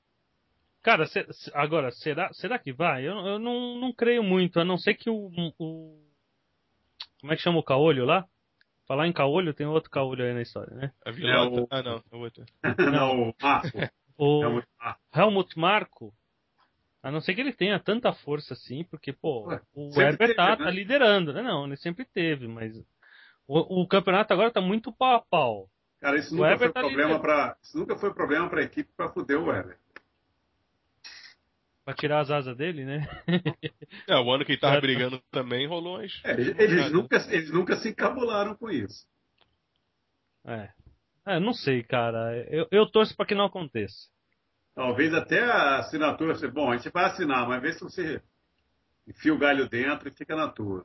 Cara, 0.87 1.05
se- 1.07 1.27
agora, 1.53 1.91
será, 1.91 2.33
será 2.33 2.61
que 2.61 2.73
vai? 2.73 3.05
Eu, 3.05 3.17
eu 3.27 3.39
não, 3.41 3.75
não 3.77 3.93
creio 3.93 4.23
muito, 4.23 4.61
a 4.61 4.65
não 4.65 4.79
ser 4.79 4.95
que 4.95 5.11
o, 5.11 5.33
o. 5.59 6.01
Como 7.21 7.33
é 7.33 7.37
que 7.37 7.43
chama 7.43 7.59
o 7.59 7.63
caolho 7.65 8.05
lá? 8.05 8.25
Falar 8.87 9.09
em 9.09 9.13
caolho, 9.13 9.53
tem 9.53 9.67
outro 9.67 9.91
caolho 9.91 10.25
aí 10.25 10.33
na 10.33 10.43
história, 10.43 10.73
né? 10.77 10.93
A 11.05 11.11
Vilota. 11.11 11.59
É, 11.59 11.61
o- 11.61 11.67
Ah, 11.73 11.83
não, 11.83 12.05
é 12.13 12.17
outra. 12.17 12.45
Não, 12.79 13.31
o 13.31 13.35
Marco. 13.43 13.79
O 14.17 14.45
É 14.45 14.49
muito 14.49 14.69
Marco. 14.79 15.01
Helmut 15.13 15.59
Marko 15.59 16.15
A 17.03 17.11
não 17.11 17.21
ser 17.21 17.35
que 17.35 17.41
ele 17.41 17.53
tenha 17.53 17.81
tanta 17.81 18.13
força 18.13 18.55
assim, 18.55 18.85
porque, 18.85 19.13
pô, 19.13 19.49
Ué, 19.49 19.61
o 19.75 19.91
Weber 19.99 20.37
tá, 20.37 20.51
né? 20.51 20.57
tá 20.57 20.71
liderando, 20.71 21.33
né? 21.33 21.43
Não, 21.43 21.67
ele 21.67 21.77
sempre 21.77 22.05
teve, 22.05 22.47
mas 22.47 22.77
o, 23.49 23.83
o 23.83 23.89
campeonato 23.89 24.33
agora 24.33 24.53
tá 24.53 24.61
muito 24.61 24.93
pau 24.93 25.17
a 25.17 25.21
pau. 25.21 25.69
Cara, 26.01 26.17
isso 26.17 26.33
O 26.33 26.39
nunca 26.39 26.57
foi 26.57 26.73
tá 26.73 26.81
problema 26.81 27.21
para, 27.21 27.57
isso 27.61 27.77
nunca 27.77 27.97
foi 27.97 28.15
problema 28.15 28.49
para 28.49 28.61
a 28.61 28.65
equipe 28.65 28.89
para 28.97 29.09
fuder 29.11 29.39
o 29.39 29.47
Weber. 29.47 29.77
Pra 31.87 31.95
tirar 31.95 32.19
as 32.19 32.33
asas 32.33 32.57
dele, 32.57 32.85
né? 32.85 33.09
É, 34.09 34.17
o 34.17 34.33
ano 34.33 34.45
que 34.45 34.53
ele 34.53 34.61
tava 34.61 34.81
brigando 34.81 35.23
também 35.31 35.69
rolou 35.69 35.99
umas. 35.99 36.21
É, 36.25 36.33
eles, 36.33 36.59
eles 36.59 36.93
nunca, 36.93 37.17
eles 37.31 37.51
nunca 37.53 37.77
se 37.77 37.91
encabularam 37.91 38.57
com 38.57 38.69
isso. 38.69 39.07
É. 40.45 40.69
É, 41.25 41.39
não 41.39 41.53
sei, 41.53 41.85
cara. 41.85 42.45
Eu, 42.51 42.67
eu 42.73 42.87
torço 42.91 43.17
pra 43.17 43.25
que 43.25 43.37
não 43.37 43.45
aconteça. 43.45 44.09
Talvez 44.75 45.15
até 45.15 45.45
a 45.45 45.79
assinatura 45.79 46.35
bom, 46.51 46.73
a 46.73 46.77
gente 46.77 46.91
vai 46.91 47.05
assinar, 47.05 47.47
mas 47.47 47.63
vê 47.63 47.73
se 47.73 47.81
você 47.81 48.21
enfia 49.07 49.33
o 49.33 49.39
galho 49.39 49.69
dentro 49.69 50.09
e 50.09 50.13
fica 50.13 50.35
na 50.35 50.49
tua. 50.49 50.85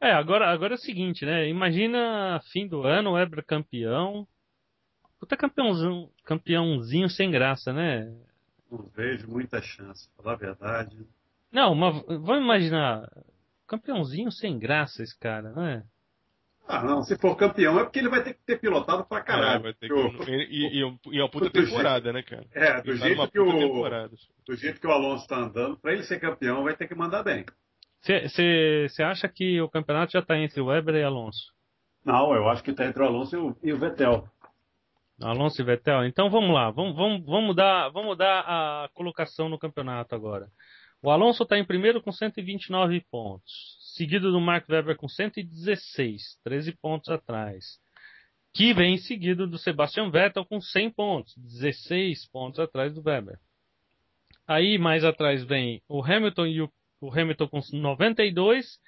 É, 0.00 0.10
agora, 0.10 0.50
agora 0.50 0.74
é 0.74 0.76
o 0.76 0.80
seguinte, 0.80 1.24
né? 1.24 1.48
Imagina 1.48 2.40
fim 2.52 2.66
do 2.66 2.82
ano, 2.82 3.10
o 3.10 3.12
Weber 3.12 3.44
campeão. 3.46 4.26
Puta 5.20 5.36
campeãozão, 5.36 6.10
campeãozinho 6.24 7.08
sem 7.08 7.30
graça, 7.30 7.72
né? 7.72 8.12
Não 8.72 8.88
vejo 8.96 9.28
muita 9.30 9.60
chance, 9.60 10.08
pra 10.16 10.22
falar 10.24 10.34
a 10.34 10.38
verdade. 10.38 11.06
Não, 11.52 11.74
mas 11.74 12.02
vamos 12.06 12.42
imaginar. 12.42 13.06
Campeãozinho 13.66 14.32
sem 14.32 14.58
graça 14.58 15.02
esse 15.02 15.18
cara, 15.18 15.50
né? 15.52 15.82
Ah, 16.66 16.82
não, 16.82 17.02
se 17.02 17.18
for 17.18 17.36
campeão 17.36 17.78
é 17.78 17.82
porque 17.84 17.98
ele 17.98 18.08
vai 18.08 18.22
ter 18.22 18.34
que 18.34 18.40
ter 18.46 18.58
pilotado 18.58 19.04
pra 19.04 19.18
Ah, 19.18 19.22
caralho. 19.22 19.62
vai 19.62 19.74
ter 19.74 19.88
Porque 19.88 20.24
que... 20.24 20.30
o- 20.30 20.34
E, 20.34 20.80
e, 20.80 20.98
e 21.06 21.20
uma 21.20 21.28
puta 21.28 21.50
do 21.50 21.54
jeito- 21.58 21.68
temporada, 21.70 22.12
né, 22.12 22.22
cara? 22.22 22.46
É, 22.54 22.80
do 22.80 22.98
tá 22.98 23.06
jeito 23.06 23.30
que 23.30 23.40
o- 23.40 23.58
temporada. 23.58 24.12
do 24.46 24.56
jeito 24.56 24.80
que 24.80 24.86
o 24.86 24.90
Alonso 24.92 25.24
está 25.24 25.36
andando, 25.36 25.76
para 25.76 25.92
ele 25.92 26.02
ser 26.04 26.18
campeão, 26.20 26.62
vai 26.62 26.74
ter 26.76 26.86
que 26.88 26.94
mandar 26.94 27.22
bem. 27.22 27.44
Você 28.00 29.02
acha 29.02 29.28
que 29.28 29.60
o 29.60 29.68
campeonato 29.68 30.12
já 30.12 30.20
está 30.20 30.38
entre 30.38 30.60
o 30.60 30.66
Weber 30.66 30.94
e 30.96 31.02
Alonso? 31.02 31.52
Não, 32.04 32.34
eu 32.34 32.48
acho 32.48 32.62
que 32.62 32.70
está 32.70 32.86
entre 32.86 33.02
o 33.02 33.06
Alonso 33.06 33.36
e 33.36 33.38
o, 33.38 33.56
e 33.62 33.72
o 33.72 33.78
Vettel. 33.78 34.28
Alonso 35.20 35.60
e 35.60 35.64
Vettel? 35.64 36.04
Então 36.04 36.30
vamos 36.30 36.52
lá, 36.54 36.70
vamos, 36.70 36.96
vamos, 36.96 37.24
vamos, 37.24 37.56
dar, 37.56 37.88
vamos 37.90 38.16
dar 38.16 38.40
a 38.40 38.88
colocação 38.94 39.48
no 39.48 39.58
campeonato 39.58 40.14
agora. 40.14 40.48
O 41.02 41.10
Alonso 41.10 41.42
está 41.42 41.58
em 41.58 41.64
primeiro 41.64 42.00
com 42.00 42.12
129 42.12 43.00
pontos, 43.10 43.76
seguido 43.96 44.30
do 44.30 44.40
Mark 44.40 44.68
Webber 44.68 44.96
com 44.96 45.08
116, 45.08 46.38
13 46.44 46.72
pontos 46.80 47.08
atrás. 47.08 47.80
Que 48.54 48.72
vem 48.72 48.98
seguido 48.98 49.46
do 49.46 49.58
Sebastian 49.58 50.10
Vettel 50.10 50.44
com 50.44 50.60
100 50.60 50.90
pontos, 50.90 51.34
16 51.36 52.28
pontos 52.30 52.60
atrás 52.60 52.94
do 52.94 53.02
Webber. 53.04 53.38
Aí 54.46 54.78
mais 54.78 55.04
atrás 55.04 55.44
vem 55.44 55.82
o 55.88 56.04
Hamilton 56.04 56.46
e 56.46 56.62
o, 56.62 56.72
o 57.00 57.10
Hamilton 57.10 57.48
com 57.48 57.60
92, 57.72 58.78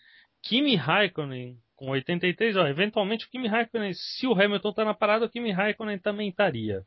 Kimi 0.42 0.76
Raikkonen 0.76 1.58
com 1.76 1.90
83, 1.90 2.56
ó, 2.56 2.66
eventualmente 2.66 3.26
o 3.26 3.30
Kimi 3.30 3.48
Raikkonen, 3.48 3.92
se 3.94 4.26
o 4.26 4.32
Hamilton 4.32 4.72
tá 4.72 4.84
na 4.84 4.94
parada, 4.94 5.24
o 5.26 5.28
Kimi 5.28 5.50
Raikkonen 5.50 5.98
também 5.98 6.28
estaria. 6.28 6.82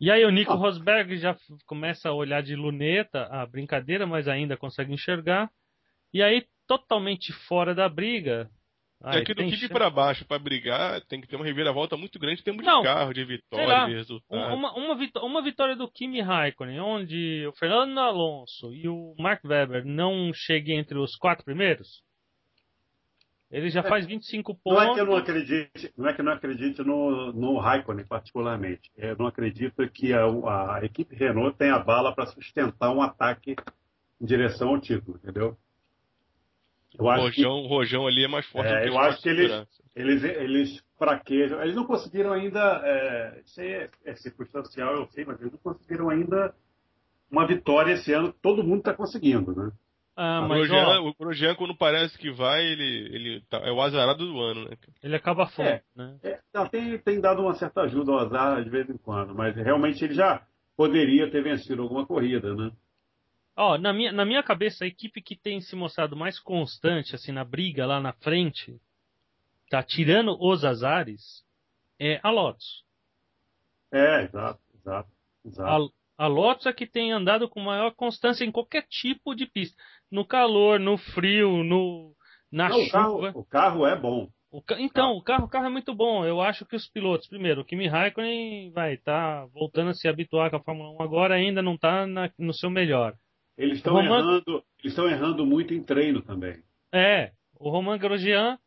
E 0.00 0.10
aí 0.10 0.24
o 0.24 0.30
Nico 0.30 0.52
Ah. 0.52 0.56
Rosberg 0.56 1.16
já 1.18 1.36
começa 1.66 2.08
a 2.08 2.14
olhar 2.14 2.42
de 2.42 2.56
luneta 2.56 3.26
a 3.30 3.44
brincadeira, 3.44 4.06
mas 4.06 4.26
ainda 4.28 4.56
consegue 4.56 4.92
enxergar. 4.92 5.50
E 6.12 6.22
aí, 6.22 6.46
totalmente 6.66 7.32
fora 7.32 7.74
da 7.74 7.88
briga. 7.88 8.48
É 9.02 9.16
aí 9.18 9.24
que 9.24 9.32
do 9.34 9.38
tem 9.38 9.50
que 9.50 9.56
de 9.56 9.68
chan- 9.68 9.72
pra 9.74 9.88
baixo 9.88 10.26
pra 10.26 10.38
brigar 10.38 11.00
tem 11.06 11.20
que 11.22 11.26
ter 11.26 11.36
uma 11.36 11.44
reviravolta 11.44 11.96
muito 11.96 12.18
grande 12.18 12.40
em 12.40 12.44
termos 12.44 12.64
Não, 12.64 12.80
de 12.80 12.86
carro, 12.86 13.12
de 13.14 13.24
vitória, 13.24 13.66
lá, 13.66 13.86
de 13.86 13.94
resultado. 13.94 14.54
Uma, 14.54 14.72
uma, 14.74 14.94
vitó- 14.94 15.24
uma 15.24 15.42
vitória 15.42 15.74
do 15.76 15.90
Kimi 15.90 16.20
Raikkonen, 16.20 16.80
onde 16.80 17.46
o 17.46 17.52
Fernando 17.52 17.98
Alonso 17.98 18.72
e 18.74 18.88
o 18.88 19.14
Mark 19.18 19.42
Webber 19.44 19.84
não 19.86 20.32
cheguem 20.34 20.78
entre 20.78 20.98
os 20.98 21.16
quatro 21.16 21.44
primeiros, 21.44 22.02
ele 23.50 23.68
já 23.70 23.80
É. 23.80 23.88
faz 23.88 24.06
25 24.06 24.52
Não 24.52 24.58
pontos. 24.76 24.88
é 24.88 24.94
que 24.94 25.00
eu 25.00 25.06
não 25.06 25.16
acredite, 25.16 25.92
não 25.96 26.08
é 26.08 26.12
que 26.14 26.20
eu 26.20 26.24
não 26.24 26.32
acredite 26.32 26.82
no, 26.82 27.32
no 27.32 27.58
Raikkonen 27.58 28.06
particularmente. 28.06 28.90
Eu 28.96 29.16
não 29.16 29.26
acredito 29.26 29.88
que 29.90 30.12
a, 30.12 30.24
a 30.76 30.84
equipe 30.84 31.14
Renault 31.16 31.56
tenha 31.58 31.78
bala 31.78 32.14
para 32.14 32.26
sustentar 32.26 32.90
um 32.92 33.02
ataque 33.02 33.56
em 34.20 34.24
direção 34.24 34.68
ao 34.68 34.80
título, 34.80 35.18
entendeu? 35.22 35.56
Eu 36.98 37.04
O 37.04 37.10
acho 37.10 37.32
que 37.32 37.42
rojão, 37.42 37.62
o 37.62 37.66
rojão 37.68 38.06
ali 38.06 38.24
é 38.24 38.28
mais 38.28 38.46
forte 38.46 38.68
É, 38.68 38.76
do 38.76 38.82
que 38.82 38.88
eu 38.88 38.98
acho 38.98 39.22
que 39.22 39.28
eles- 39.28 39.66
eles, 39.94 40.24
eles 40.24 40.84
fraquejam. 40.98 41.60
Eles 41.62 41.74
não 41.74 41.86
conseguiram 41.86 42.32
ainda. 42.32 42.60
É, 42.84 43.40
isso 43.44 43.60
aí 43.60 43.68
é, 43.72 43.90
é 44.04 44.14
circunstancial, 44.16 44.94
eu 44.94 45.06
sei, 45.08 45.24
mas 45.24 45.40
eles 45.40 45.52
não 45.52 45.58
conseguiram 45.60 46.08
ainda 46.10 46.54
uma 47.30 47.46
vitória 47.46 47.92
esse 47.94 48.12
ano. 48.12 48.32
Todo 48.42 48.64
mundo 48.64 48.80
está 48.80 48.92
conseguindo, 48.92 49.54
né? 49.54 49.70
Ah, 50.22 50.40
O 50.44 50.48
mas 50.48 50.58
Grosjean, 50.68 50.86
ó, 51.00 51.08
o 51.08 51.14
Grosjean, 51.14 51.54
quando 51.54 51.74
parece 51.74 52.18
que 52.18 52.30
vai, 52.30 52.62
ele, 52.62 53.08
ele 53.14 53.40
tá- 53.48 53.60
é 53.60 53.72
o 53.72 53.80
azarado 53.80 54.26
do 54.26 54.38
ano, 54.38 54.68
né? 54.68 54.76
ele 55.02 55.16
acaba 55.16 55.46
fora, 55.46 55.68
É. 55.70 55.82
né? 55.96 56.18
É, 56.22 56.38
tem, 56.68 56.98
tem 56.98 57.20
dado 57.22 57.40
uma 57.40 57.54
certa 57.54 57.80
ajuda 57.82 58.12
ao 58.12 58.18
azar 58.18 58.62
de 58.62 58.68
vez 58.68 58.86
em 58.90 58.98
quando, 58.98 59.34
mas 59.34 59.56
realmente 59.56 60.04
ele 60.04 60.12
já 60.12 60.46
poderia 60.76 61.30
ter 61.30 61.42
vencido 61.42 61.80
alguma 61.80 62.04
corrida, 62.06 62.54
né? 62.54 62.70
Ó, 63.56 63.78
na 63.78 63.94
minha, 63.94 64.12
na 64.12 64.26
minha 64.26 64.42
cabeça, 64.42 64.84
a 64.84 64.86
equipe 64.88 65.22
que 65.22 65.34
tem 65.36 65.58
se 65.62 65.74
mostrado 65.74 66.14
mais 66.14 66.38
constante, 66.38 67.14
assim, 67.14 67.32
na 67.32 67.44
briga 67.44 67.86
lá 67.86 67.98
na 67.98 68.12
frente, 68.12 68.78
tá 69.70 69.82
tirando 69.82 70.36
os 70.38 70.66
azares, 70.66 71.42
é 71.98 72.20
a 72.22 72.28
Lotus. 72.30 72.84
É, 73.90 74.24
exato, 74.24 74.60
exato, 74.74 75.08
exato. 75.46 75.92
A, 76.22 76.26
Lotus 76.26 76.66
é 76.66 76.72
que 76.72 76.86
tem 76.86 77.12
andado 77.12 77.48
com 77.48 77.60
maior 77.60 77.92
constância 77.94 78.44
em 78.44 78.50
qualquer 78.52 78.82
tipo 78.88 79.34
de 79.34 79.46
pista. 79.46 79.80
No 80.10 80.24
calor, 80.24 80.78
no 80.78 80.98
frio, 80.98 81.62
no, 81.64 82.14
na 82.52 82.68
Não, 82.68 82.76
o, 82.76 82.84
chuva. 82.84 82.92
carro, 82.92 83.30
o 83.40 83.44
carro 83.44 83.86
é 83.86 83.96
bom. 83.98 84.28
O 84.50 84.60
ca- 84.60 84.80
Então, 84.80 85.12
o 85.12 85.22
carro, 85.22 85.44
o 85.44 85.48
carro 85.48 85.66
é 85.66 85.70
muito 85.70 85.94
bom. 85.94 86.24
Eu 86.26 86.40
acho 86.40 86.66
que 86.66 86.74
os 86.76 86.88
pilotos, 86.88 87.28
primeiro, 87.28 87.60
o 87.60 87.64
Kimi 87.64 87.86
Raikkonen 87.86 88.70
vai 88.72 88.94
estar 88.94 89.46
voltando 89.46 89.90
a 89.90 89.94
se 89.94 90.08
habituar 90.08 90.50
com 90.50 90.56
a 90.56 90.62
Fórmula 90.62 90.90
1 90.98 91.02
agora, 91.02 91.34
ainda 91.36 91.62
não 91.62 91.74
está 91.74 92.04
no 92.38 92.52
seu 92.52 92.68
melhor. 92.68 93.14
Eles 93.56 93.78
estão 93.78 93.94
Roman- 93.94 94.18
errando, 94.18 94.64
eles 94.80 94.92
estão 94.92 95.08
errando 95.08 95.46
muito 95.46 95.72
em 95.72 95.82
treino 95.82 96.20
também. 96.22 96.56
É, 96.92 97.30
o 97.58 97.70
Roman 97.70 97.96
Grosjean 97.98 98.58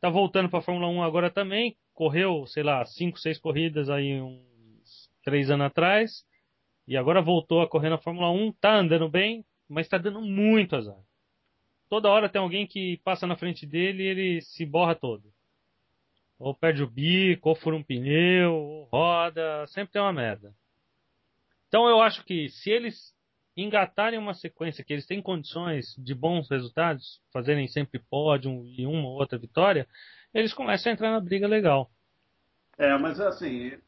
tá 0.00 0.10
voltando 0.10 0.48
para 0.50 0.58
a 0.58 0.62
Fórmula 0.62 0.88
1 0.88 1.02
agora 1.02 1.30
também. 1.30 1.76
Correu, 1.94 2.44
sei 2.46 2.62
lá, 2.62 2.84
5, 2.84 3.18
6 3.18 3.38
corridas 3.40 3.88
aí 3.88 4.20
uns 4.20 5.08
3 5.24 5.50
anos 5.50 5.66
atrás. 5.66 6.24
E 6.86 6.96
agora 6.96 7.22
voltou 7.22 7.62
a 7.62 7.68
correr 7.68 7.88
na 7.88 7.98
Fórmula 7.98 8.30
1. 8.30 8.52
Tá 8.52 8.76
andando 8.76 9.08
bem, 9.08 9.44
mas 9.68 9.88
tá 9.88 9.98
dando 9.98 10.20
muito 10.20 10.76
azar. 10.76 10.98
Toda 11.88 12.10
hora 12.10 12.28
tem 12.28 12.40
alguém 12.40 12.66
que 12.66 12.98
passa 13.04 13.26
na 13.26 13.36
frente 13.36 13.66
dele 13.66 14.02
e 14.02 14.06
ele 14.06 14.40
se 14.42 14.66
borra 14.66 14.94
todo. 14.94 15.32
Ou 16.38 16.54
perde 16.54 16.82
o 16.82 16.90
bico, 16.90 17.48
ou 17.48 17.54
fura 17.54 17.76
um 17.76 17.82
pneu, 17.82 18.52
ou 18.54 18.84
roda. 18.84 19.66
Sempre 19.68 19.92
tem 19.92 20.02
uma 20.02 20.12
merda. 20.12 20.54
Então 21.68 21.88
eu 21.88 22.00
acho 22.00 22.24
que 22.24 22.48
se 22.48 22.70
eles 22.70 23.14
engatarem 23.56 24.18
uma 24.18 24.34
sequência 24.34 24.84
que 24.84 24.92
eles 24.92 25.06
têm 25.06 25.22
condições 25.22 25.94
de 25.96 26.14
bons 26.14 26.50
resultados, 26.50 27.20
fazerem 27.32 27.68
sempre 27.68 28.00
pódio 28.10 28.64
e 28.66 28.84
uma 28.84 29.08
ou 29.08 29.14
outra 29.14 29.38
vitória, 29.38 29.86
eles 30.32 30.52
começam 30.52 30.90
a 30.90 30.94
entrar 30.94 31.12
na 31.12 31.20
briga 31.20 31.46
legal. 31.46 31.90
É, 32.76 32.96
mas 32.98 33.20
assim, 33.20 33.78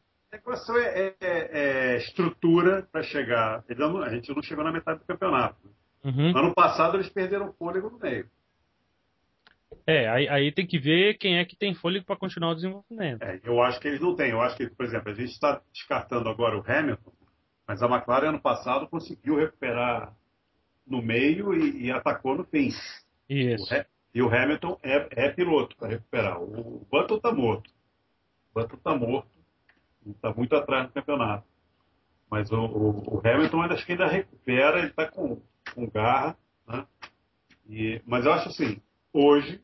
o 0.45 0.51
negócio 0.51 0.77
é, 0.79 1.15
é- 1.21 1.51
é 1.53 1.97
estrutura 1.97 2.87
para 2.91 3.03
chegar. 3.03 3.65
Não- 3.77 4.03
A 4.03 4.09
gente 4.09 4.35
não 4.35 4.43
chegou 4.43 4.65
na 4.65 4.73
metade 4.73 5.01
do 5.01 5.07
campeonato. 5.07 5.57
Uhum. 6.05 6.37
Ano 6.37 6.55
passado 6.55 6.97
eles 6.97 7.09
perderam 7.09 7.53
fôlego 7.55 7.91
no 7.91 7.99
meio. 7.99 8.29
É, 9.87 10.09
aí, 10.09 10.29
aí 10.29 10.53
tem 10.53 10.67
que 10.67 10.79
ver 10.79 11.15
quem 11.19 11.39
é 11.39 11.45
que 11.45 11.57
tem 11.57 11.75
fôlego 11.75 12.05
para 12.05 12.17
continuar 12.17 12.51
o 12.51 12.55
desenvolvimento. 12.55 13.23
É, 13.23 13.41
eu 13.45 13.63
acho 13.63 13.81
que 13.81 13.89
eles 13.89 14.01
não 14.01 14.15
têm. 14.15 14.31
Eu 14.31 14.41
acho 14.41 14.57
que, 14.57 14.69
por 14.69 14.85
exemplo, 14.85 15.11
a 15.11 15.15
gente 15.15 15.31
está 15.33 15.61
descartando 15.73 16.29
agora 16.29 16.59
o 16.59 16.65
Hamilton, 16.67 17.13
mas 17.67 17.83
a 17.83 17.87
McLaren 17.87 18.29
ano 18.29 18.41
passado 18.41 18.89
conseguiu 18.89 19.37
recuperar 19.37 20.13
no 20.87 21.03
meio 21.03 21.55
e, 21.55 21.87
e 21.87 21.91
atacou 21.91 22.37
no 22.37 22.45
fim. 22.45 22.69
O 22.69 23.33
Isso. 23.33 23.75
Ha- 23.75 23.87
e 24.15 24.23
o 24.23 24.29
Hamilton 24.35 24.79
é, 24.83 25.27
é 25.27 25.29
piloto 25.31 25.77
para 25.77 25.89
recuperar. 25.89 26.41
O, 26.41 26.79
o 26.83 26.87
Button 26.91 27.17
está 27.17 27.33
morto. 27.33 27.71
O 28.51 28.55
Button 28.61 28.77
está 28.77 28.95
morto. 28.97 29.36
Está 30.07 30.33
muito 30.33 30.55
atrás 30.57 30.87
no 30.87 30.93
campeonato. 30.93 31.47
Mas 32.31 32.51
o, 32.51 32.57
o- 32.61 33.17
o 33.17 33.23
Hamilton 33.25 33.63
acho 33.63 33.87
que 33.87 33.93
ainda 33.93 34.07
recupera, 34.07 34.79
ele 34.79 34.89
está 34.89 35.07
com, 35.11 35.41
com 35.75 35.87
garra. 35.89 36.37
Né? 36.67 36.87
E, 37.69 38.03
mas 38.07 38.25
eu 38.25 38.33
acho 38.33 38.49
assim, 38.49 38.81
hoje 39.13 39.61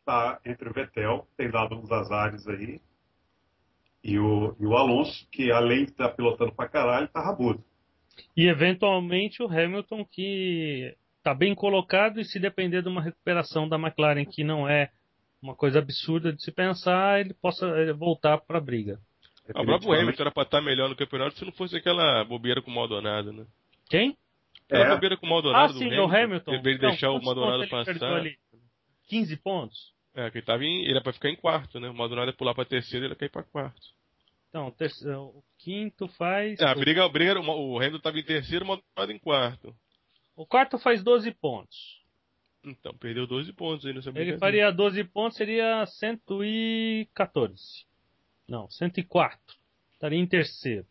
está 0.00 0.40
entre 0.44 0.68
o 0.68 0.72
Vettel, 0.72 1.26
tem 1.36 1.50
dado 1.50 1.76
uns 1.76 1.90
azares 1.90 2.46
aí, 2.48 2.80
e 4.02 4.18
o, 4.18 4.56
e 4.58 4.66
o 4.66 4.76
Alonso, 4.76 5.28
que 5.30 5.52
além 5.52 5.84
de 5.84 5.90
estar 5.92 6.08
pilotando 6.10 6.52
pra 6.52 6.68
caralho, 6.68 7.08
tá 7.08 7.20
rabudo. 7.20 7.62
E 8.36 8.48
eventualmente 8.48 9.42
o 9.42 9.46
Hamilton 9.46 10.04
que 10.04 10.96
está 11.18 11.34
bem 11.34 11.54
colocado 11.54 12.18
e 12.20 12.24
se 12.24 12.38
depender 12.40 12.82
de 12.82 12.88
uma 12.88 13.02
recuperação 13.02 13.68
da 13.68 13.76
McLaren 13.78 14.24
que 14.24 14.42
não 14.42 14.68
é 14.68 14.90
uma 15.42 15.54
coisa 15.54 15.78
absurda 15.78 16.32
de 16.32 16.42
se 16.42 16.50
pensar, 16.52 17.20
ele 17.20 17.34
possa 17.34 17.66
eh, 17.66 17.92
voltar 17.92 18.38
para 18.38 18.58
a 18.58 18.60
briga. 18.60 19.00
Ah, 19.54 19.62
O 19.62 19.64
próprio 19.64 19.92
Hamilton 19.92 20.22
era 20.22 20.30
pra 20.30 20.42
estar 20.44 20.60
melhor 20.60 20.88
no 20.88 20.96
campeonato 20.96 21.36
se 21.38 21.44
não 21.44 21.52
fosse 21.52 21.76
aquela 21.76 22.24
bobeira 22.24 22.62
com 22.62 22.70
o 22.70 22.74
Maldonado, 22.74 23.32
né? 23.32 23.46
Quem? 23.88 24.16
aquela 24.66 24.86
É. 24.86 24.94
bobeira 24.94 25.16
com 25.16 25.26
o 25.26 25.30
Maldonado 25.30 25.74
Ah, 25.74 25.78
sim, 25.78 25.88
do 25.88 26.02
o 26.02 26.14
Hamilton. 26.14 26.54
Em 26.54 26.62
vez 26.62 26.76
de 26.76 26.82
Não, 26.82 26.90
deixar 26.90 27.10
o 27.10 27.22
Maldonado 27.22 27.66
passar. 27.68 28.16
ali? 28.16 28.36
15 29.08 29.36
pontos? 29.38 29.92
É, 30.14 30.30
que 30.30 30.38
ele 30.38 30.46
tava 30.46 30.64
em. 30.64 30.82
Ele 30.82 30.92
era 30.92 31.00
pra 31.02 31.12
ficar 31.12 31.30
em 31.30 31.36
quarto, 31.36 31.80
né? 31.80 31.88
O 31.88 31.94
Maldonado 31.94 32.30
ia 32.30 32.36
pular 32.36 32.54
pra 32.54 32.64
terceiro 32.64 33.04
e 33.04 33.06
ele 33.06 33.14
ia 33.14 33.18
cair 33.18 33.28
pra 33.30 33.42
quarto. 33.42 33.80
Então, 34.48 34.66
o, 34.66 34.72
terceiro, 34.72 35.20
o 35.22 35.44
quinto 35.58 36.08
faz. 36.08 36.58
É, 36.60 36.64
a 36.64 36.74
briga, 36.74 37.04
a 37.04 37.08
briga 37.08 37.40
o 37.40 37.78
Hamilton 37.78 37.98
tava 38.00 38.18
em 38.18 38.22
terceiro, 38.24 38.64
o 38.64 38.68
Maldonado 38.68 39.12
em 39.12 39.18
quarto. 39.18 39.74
O 40.36 40.44
quarto 40.46 40.78
faz 40.78 41.02
12 41.04 41.32
pontos. 41.34 42.00
Então, 42.64 42.92
perdeu 42.94 43.26
12 43.26 43.52
pontos 43.52 43.86
aí 43.86 43.92
nessa 43.92 44.10
Ele 44.14 44.36
faria 44.38 44.70
12 44.72 45.04
pontos, 45.04 45.36
seria 45.38 45.84
114. 45.86 47.86
Não, 48.50 48.68
104. 48.68 49.38
Estaria 49.92 50.18
em 50.18 50.26
terceiro. 50.26 50.86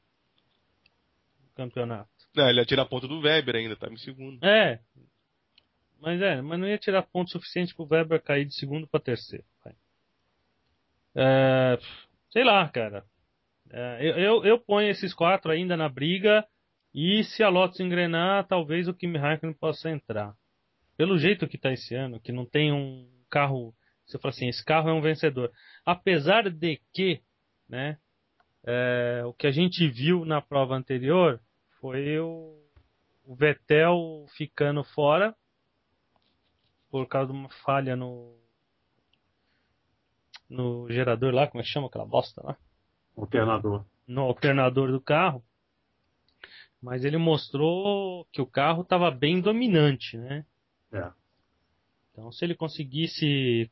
No 1.43 1.51
campeonato. 1.53 2.09
Não, 2.35 2.49
ele 2.49 2.59
ia 2.59 2.65
tirar 2.65 2.85
ponto 2.85 3.07
do 3.07 3.19
Weber 3.19 3.55
ainda, 3.55 3.75
tava 3.75 3.93
em 3.93 3.97
segundo. 3.97 4.43
É. 4.43 4.79
Mas 5.99 6.21
é, 6.21 6.41
mas 6.41 6.59
não 6.59 6.67
ia 6.67 6.77
tirar 6.77 7.03
ponto 7.03 7.29
suficiente 7.29 7.75
pro 7.75 7.85
Weber 7.85 8.21
cair 8.23 8.45
de 8.45 8.55
segundo 8.55 8.87
para 8.87 9.01
terceiro. 9.01 9.43
É, 11.15 11.77
sei 12.31 12.45
lá, 12.45 12.67
cara. 12.69 13.03
É, 13.69 13.97
eu, 14.01 14.17
eu, 14.17 14.45
eu 14.45 14.59
ponho 14.59 14.89
esses 14.89 15.13
quatro 15.13 15.51
ainda 15.51 15.75
na 15.75 15.89
briga. 15.89 16.47
E 16.93 17.23
se 17.25 17.43
a 17.43 17.49
Lotus 17.49 17.79
engrenar, 17.79 18.47
talvez 18.47 18.87
o 18.87 18.93
Kimi 18.93 19.17
Raikkonen 19.17 19.53
possa 19.53 19.89
entrar. 19.89 20.33
Pelo 20.95 21.17
jeito 21.17 21.47
que 21.47 21.57
tá 21.57 21.71
esse 21.71 21.93
ano, 21.93 22.19
que 22.19 22.31
não 22.31 22.45
tem 22.45 22.71
um 22.71 23.07
carro. 23.29 23.73
Você 24.05 24.17
fala 24.17 24.33
assim, 24.33 24.47
esse 24.47 24.63
carro 24.63 24.89
é 24.89 24.93
um 24.93 25.01
vencedor. 25.01 25.51
Apesar 25.85 26.49
de 26.49 26.81
que, 26.93 27.21
né? 27.69 27.97
é, 28.63 29.23
o 29.25 29.33
que 29.33 29.47
a 29.47 29.51
gente 29.51 29.87
viu 29.87 30.25
na 30.25 30.41
prova 30.41 30.75
anterior 30.75 31.39
foi 31.79 32.19
o, 32.19 32.61
o 33.25 33.35
Vettel 33.35 34.25
ficando 34.35 34.83
fora 34.83 35.35
por 36.89 37.07
causa 37.07 37.31
de 37.31 37.37
uma 37.37 37.49
falha 37.63 37.95
no 37.95 38.37
no 40.49 40.89
gerador 40.89 41.31
lá, 41.31 41.47
como 41.47 41.61
é 41.61 41.63
que 41.63 41.69
chama 41.69 41.87
aquela 41.87 42.05
bosta 42.05 42.41
lá? 42.43 42.57
Alternador. 43.15 43.85
No 44.07 44.21
alternador 44.21 44.91
do 44.91 44.99
carro. 44.99 45.43
Mas 46.81 47.05
ele 47.05 47.17
mostrou 47.17 48.25
que 48.31 48.41
o 48.41 48.47
carro 48.47 48.81
estava 48.81 49.11
bem 49.11 49.39
dominante, 49.39 50.17
né? 50.17 50.43
É. 50.91 51.11
Então, 52.11 52.31
se 52.31 52.43
ele 52.43 52.55
conseguisse 52.55 53.69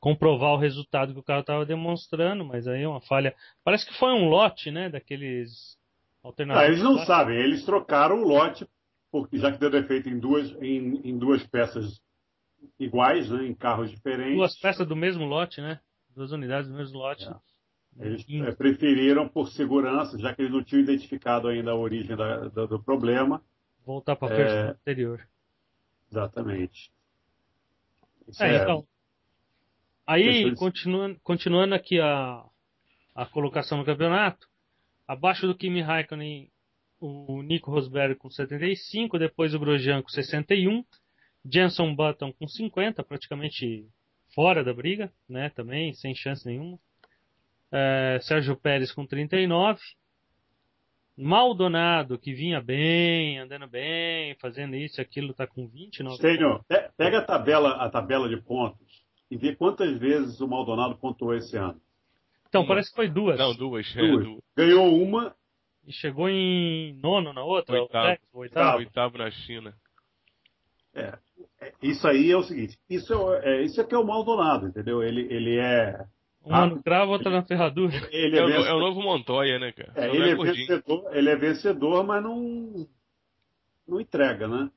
comprovar 0.00 0.52
o 0.52 0.58
resultado 0.58 1.12
que 1.12 1.18
o 1.20 1.22
carro 1.22 1.40
estava 1.40 1.66
demonstrando, 1.66 2.44
mas 2.44 2.66
aí 2.68 2.82
é 2.82 2.88
uma 2.88 3.00
falha. 3.00 3.34
Parece 3.64 3.86
que 3.86 3.94
foi 3.98 4.10
um 4.12 4.28
lote, 4.28 4.70
né? 4.70 4.88
Daqueles 4.88 5.76
Ah, 6.22 6.28
alternadores. 6.28 6.68
eles 6.70 6.82
não 6.82 6.98
sabem, 7.04 7.36
eles 7.36 7.64
trocaram 7.64 8.22
o 8.22 8.28
lote, 8.28 8.66
porque 9.10 9.38
já 9.38 9.50
que 9.52 9.58
deu 9.58 9.70
defeito 9.70 10.08
em 10.08 10.18
duas, 10.18 10.50
em, 10.62 11.00
em 11.08 11.16
duas 11.18 11.46
peças 11.46 12.00
iguais, 12.78 13.30
né, 13.30 13.46
em 13.46 13.54
carros 13.54 13.90
diferentes. 13.90 14.36
Duas 14.36 14.58
peças 14.58 14.86
do 14.86 14.96
mesmo 14.96 15.24
lote, 15.24 15.60
né? 15.60 15.80
Duas 16.14 16.32
unidades 16.32 16.68
do 16.70 16.76
mesmo 16.76 16.98
lote. 16.98 17.26
Eles 17.98 18.26
Hum. 18.28 18.44
é, 18.44 18.52
preferiram, 18.52 19.26
por 19.28 19.48
segurança, 19.48 20.18
já 20.18 20.34
que 20.34 20.42
eles 20.42 20.52
não 20.52 20.62
tinham 20.62 20.82
identificado 20.82 21.48
ainda 21.48 21.70
a 21.70 21.74
origem 21.74 22.14
da- 22.14 22.48
do, 22.48 22.66
do 22.66 22.82
problema. 22.82 23.42
Voltar 23.86 24.16
para 24.16 24.34
a 24.34 24.38
É. 24.38 24.70
anterior. 24.70 25.26
Exatamente. 26.10 26.92
Isso 28.28 28.42
É, 28.42 28.62
então. 28.62 28.86
Aí, 30.06 30.54
continuando, 30.56 31.18
continuando 31.22 31.74
aqui 31.74 32.00
a, 32.00 32.44
a 33.14 33.26
colocação 33.26 33.78
no 33.78 33.84
campeonato, 33.84 34.46
abaixo 35.06 35.46
do 35.46 35.54
Kimi 35.56 35.80
Raikkonen, 35.82 36.50
o 37.00 37.42
Nico 37.42 37.70
Rosberg 37.70 38.14
com 38.14 38.30
75, 38.30 39.18
depois 39.18 39.52
o 39.54 39.58
Grosjean 39.58 40.02
com 40.02 40.08
61, 40.08 40.84
Jenson 41.44 41.94
Button 41.94 42.32
com 42.32 42.46
50, 42.48 43.02
praticamente 43.04 43.86
fora 44.34 44.62
da 44.64 44.72
briga, 44.72 45.12
né, 45.28 45.50
também, 45.50 45.92
sem 45.94 46.14
chance 46.14 46.46
nenhuma. 46.46 46.78
É, 47.72 48.18
Sérgio 48.22 48.56
Pérez 48.56 48.92
com 48.92 49.04
39. 49.06 49.80
Maldonado, 51.16 52.18
que 52.18 52.34
vinha 52.34 52.60
bem, 52.60 53.38
andando 53.38 53.66
bem, 53.66 54.34
fazendo 54.36 54.76
isso 54.76 55.00
e 55.00 55.02
aquilo, 55.02 55.32
tá 55.32 55.46
com 55.46 55.66
29 55.66 56.16
Stênio, 56.18 56.62
pe- 56.68 56.90
pega 56.96 57.18
a 57.18 57.22
tabela, 57.22 57.70
a 57.76 57.88
tabela 57.88 58.28
de 58.28 58.36
pontos 58.36 59.05
e 59.30 59.36
vê 59.36 59.54
quantas 59.56 59.98
vezes 59.98 60.40
o 60.40 60.48
Maldonado 60.48 60.96
pontuou 60.96 61.34
esse 61.34 61.56
ano. 61.56 61.80
Então, 62.48 62.62
Uma. 62.62 62.68
parece 62.68 62.90
que 62.90 62.96
foi 62.96 63.08
duas. 63.08 63.38
Não, 63.38 63.54
duas. 63.54 63.86
É, 63.96 64.00
Duas. 64.00 64.24
duas. 64.24 64.40
Ganhou 64.56 65.02
uma, 65.02 65.34
E 65.86 65.92
chegou 65.92 66.28
em 66.28 66.94
nono 67.00 67.32
na 67.32 67.42
outra? 67.44 67.80
Oitavo. 67.80 68.18
Oitavo. 68.34 68.78
Oitavo 68.78 69.18
na 69.18 69.30
China. 69.30 69.74
É, 70.94 71.18
isso 71.82 72.06
aí 72.08 72.30
é 72.30 72.36
o 72.36 72.42
seguinte, 72.42 72.78
isso 72.88 73.12
é, 73.34 73.56
é- 73.60 73.62
isso 73.64 73.78
aqui 73.80 73.94
é 73.94 73.98
o 73.98 74.06
Maldonado, 74.06 74.66
entendeu? 74.68 75.02
Ele, 75.02 75.22
ele 75.30 75.58
é 75.58 76.06
Uma 76.42 76.66
no 76.66 76.82
cravo, 76.82 77.12
outra 77.12 77.30
na 77.30 77.42
ferradura. 77.42 77.94
ele 78.10 78.36
É, 78.38 78.40
é, 78.40 78.46
vencedor, 78.46 78.66
é 78.66 78.72
o 78.74 78.80
novo 78.80 79.02
Montoya, 79.02 79.58
né, 79.58 79.72
cara? 79.72 79.92
é, 79.94 80.08
Só 80.08 80.14
ele, 80.14 80.30
é 80.30 80.34
vencedor, 80.34 81.16
ele 81.16 81.28
é 81.30 81.36
vencedor, 81.36 82.04
mas 82.06 82.22
não 82.22 82.86
não 83.86 84.00
entrega, 84.00 84.48
né? 84.48 84.70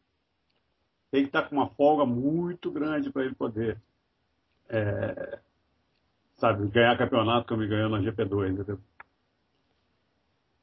Tem 1.10 1.22
que 1.24 1.30
estar 1.30 1.44
com 1.44 1.56
uma 1.56 1.70
folga 1.70 2.06
muito 2.06 2.70
grande 2.70 3.10
para 3.12 3.24
ele 3.26 3.34
poder 3.34 3.82
é, 4.70 5.40
sabe, 6.38 6.70
ganhar 6.70 6.98
campeonato 6.98 7.48
como 7.48 7.62
ele 7.64 7.70
ganhou 7.70 7.90
na 7.90 8.00
GP2, 8.00 8.52
entendeu? 8.54 8.80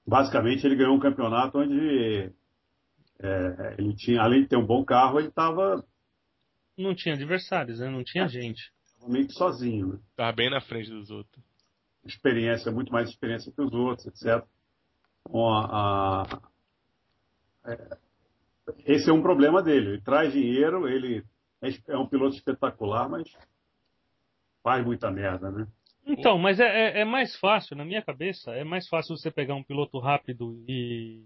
Basicamente 0.06 0.64
ele 0.64 0.76
ganhou 0.76 0.94
um 0.94 1.00
campeonato 1.00 1.58
onde 1.58 2.32
é, 3.18 3.74
ele 3.78 3.94
tinha, 3.96 4.22
além 4.22 4.42
de 4.42 4.48
ter 4.48 4.56
um 4.56 4.64
bom 4.66 4.84
carro, 4.84 5.18
ele 5.18 5.28
estava 5.28 5.84
Não 6.78 6.94
tinha 6.94 7.14
adversários, 7.14 7.80
né? 7.80 7.88
Não 7.90 8.04
tinha 8.04 8.28
gente. 8.28 8.72
meio 9.08 9.26
que 9.26 9.32
sozinho, 9.32 9.94
né? 9.94 9.98
Tava 10.14 10.32
bem 10.32 10.50
na 10.50 10.60
frente 10.60 10.90
dos 10.90 11.10
outros. 11.10 11.42
experiência, 12.04 12.70
muito 12.70 12.92
mais 12.92 13.08
experiência 13.08 13.50
que 13.52 13.60
os 13.60 13.72
outros, 13.72 14.06
etc. 14.06 14.44
Bom, 15.28 15.52
a- 15.52 16.22
a- 16.22 17.72
é, 17.72 17.98
esse 18.84 19.10
é 19.10 19.12
um 19.12 19.22
problema 19.22 19.60
dele. 19.62 19.90
Ele 19.94 20.00
traz 20.02 20.32
dinheiro, 20.32 20.88
ele 20.88 21.24
é, 21.60 21.68
é 21.88 21.98
um 21.98 22.06
piloto 22.06 22.36
espetacular, 22.36 23.08
mas 23.08 23.36
faz 24.66 24.84
muita 24.84 25.12
merda, 25.12 25.48
né? 25.52 25.64
Então, 26.04 26.36
mas 26.38 26.58
é, 26.58 26.64
é- 26.66 27.00
é 27.02 27.04
mais 27.04 27.36
fácil, 27.36 27.76
na 27.76 27.84
minha 27.84 28.02
cabeça, 28.02 28.50
é 28.52 28.64
mais 28.64 28.88
fácil 28.88 29.16
você 29.16 29.30
pegar 29.30 29.54
um 29.54 29.62
piloto 29.62 30.00
rápido 30.00 30.60
e, 30.68 31.22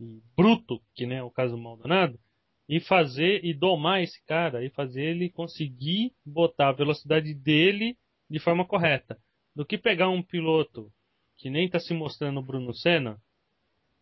e 0.00 0.22
bruto, 0.34 0.80
que 0.94 1.04
é 1.04 1.22
o 1.22 1.30
caso 1.30 1.54
do 1.56 1.62
Maldonado, 1.62 2.18
e 2.66 2.80
fazer, 2.80 3.44
e 3.44 3.52
domar 3.52 4.02
esse 4.02 4.24
cara, 4.24 4.64
e 4.64 4.70
fazer 4.70 5.02
ele 5.02 5.28
conseguir 5.28 6.14
botar 6.24 6.70
a 6.70 6.72
velocidade 6.72 7.34
dele 7.34 7.98
de 8.30 8.38
forma 8.38 8.64
correta. 8.64 9.18
Do 9.54 9.66
que 9.66 9.76
pegar 9.76 10.08
um 10.08 10.22
piloto 10.22 10.90
que 11.36 11.50
nem 11.50 11.66
está 11.66 11.78
se 11.78 11.92
mostrando 11.92 12.40
o 12.40 12.42
Bruno 12.42 12.72
Senna, 12.72 13.20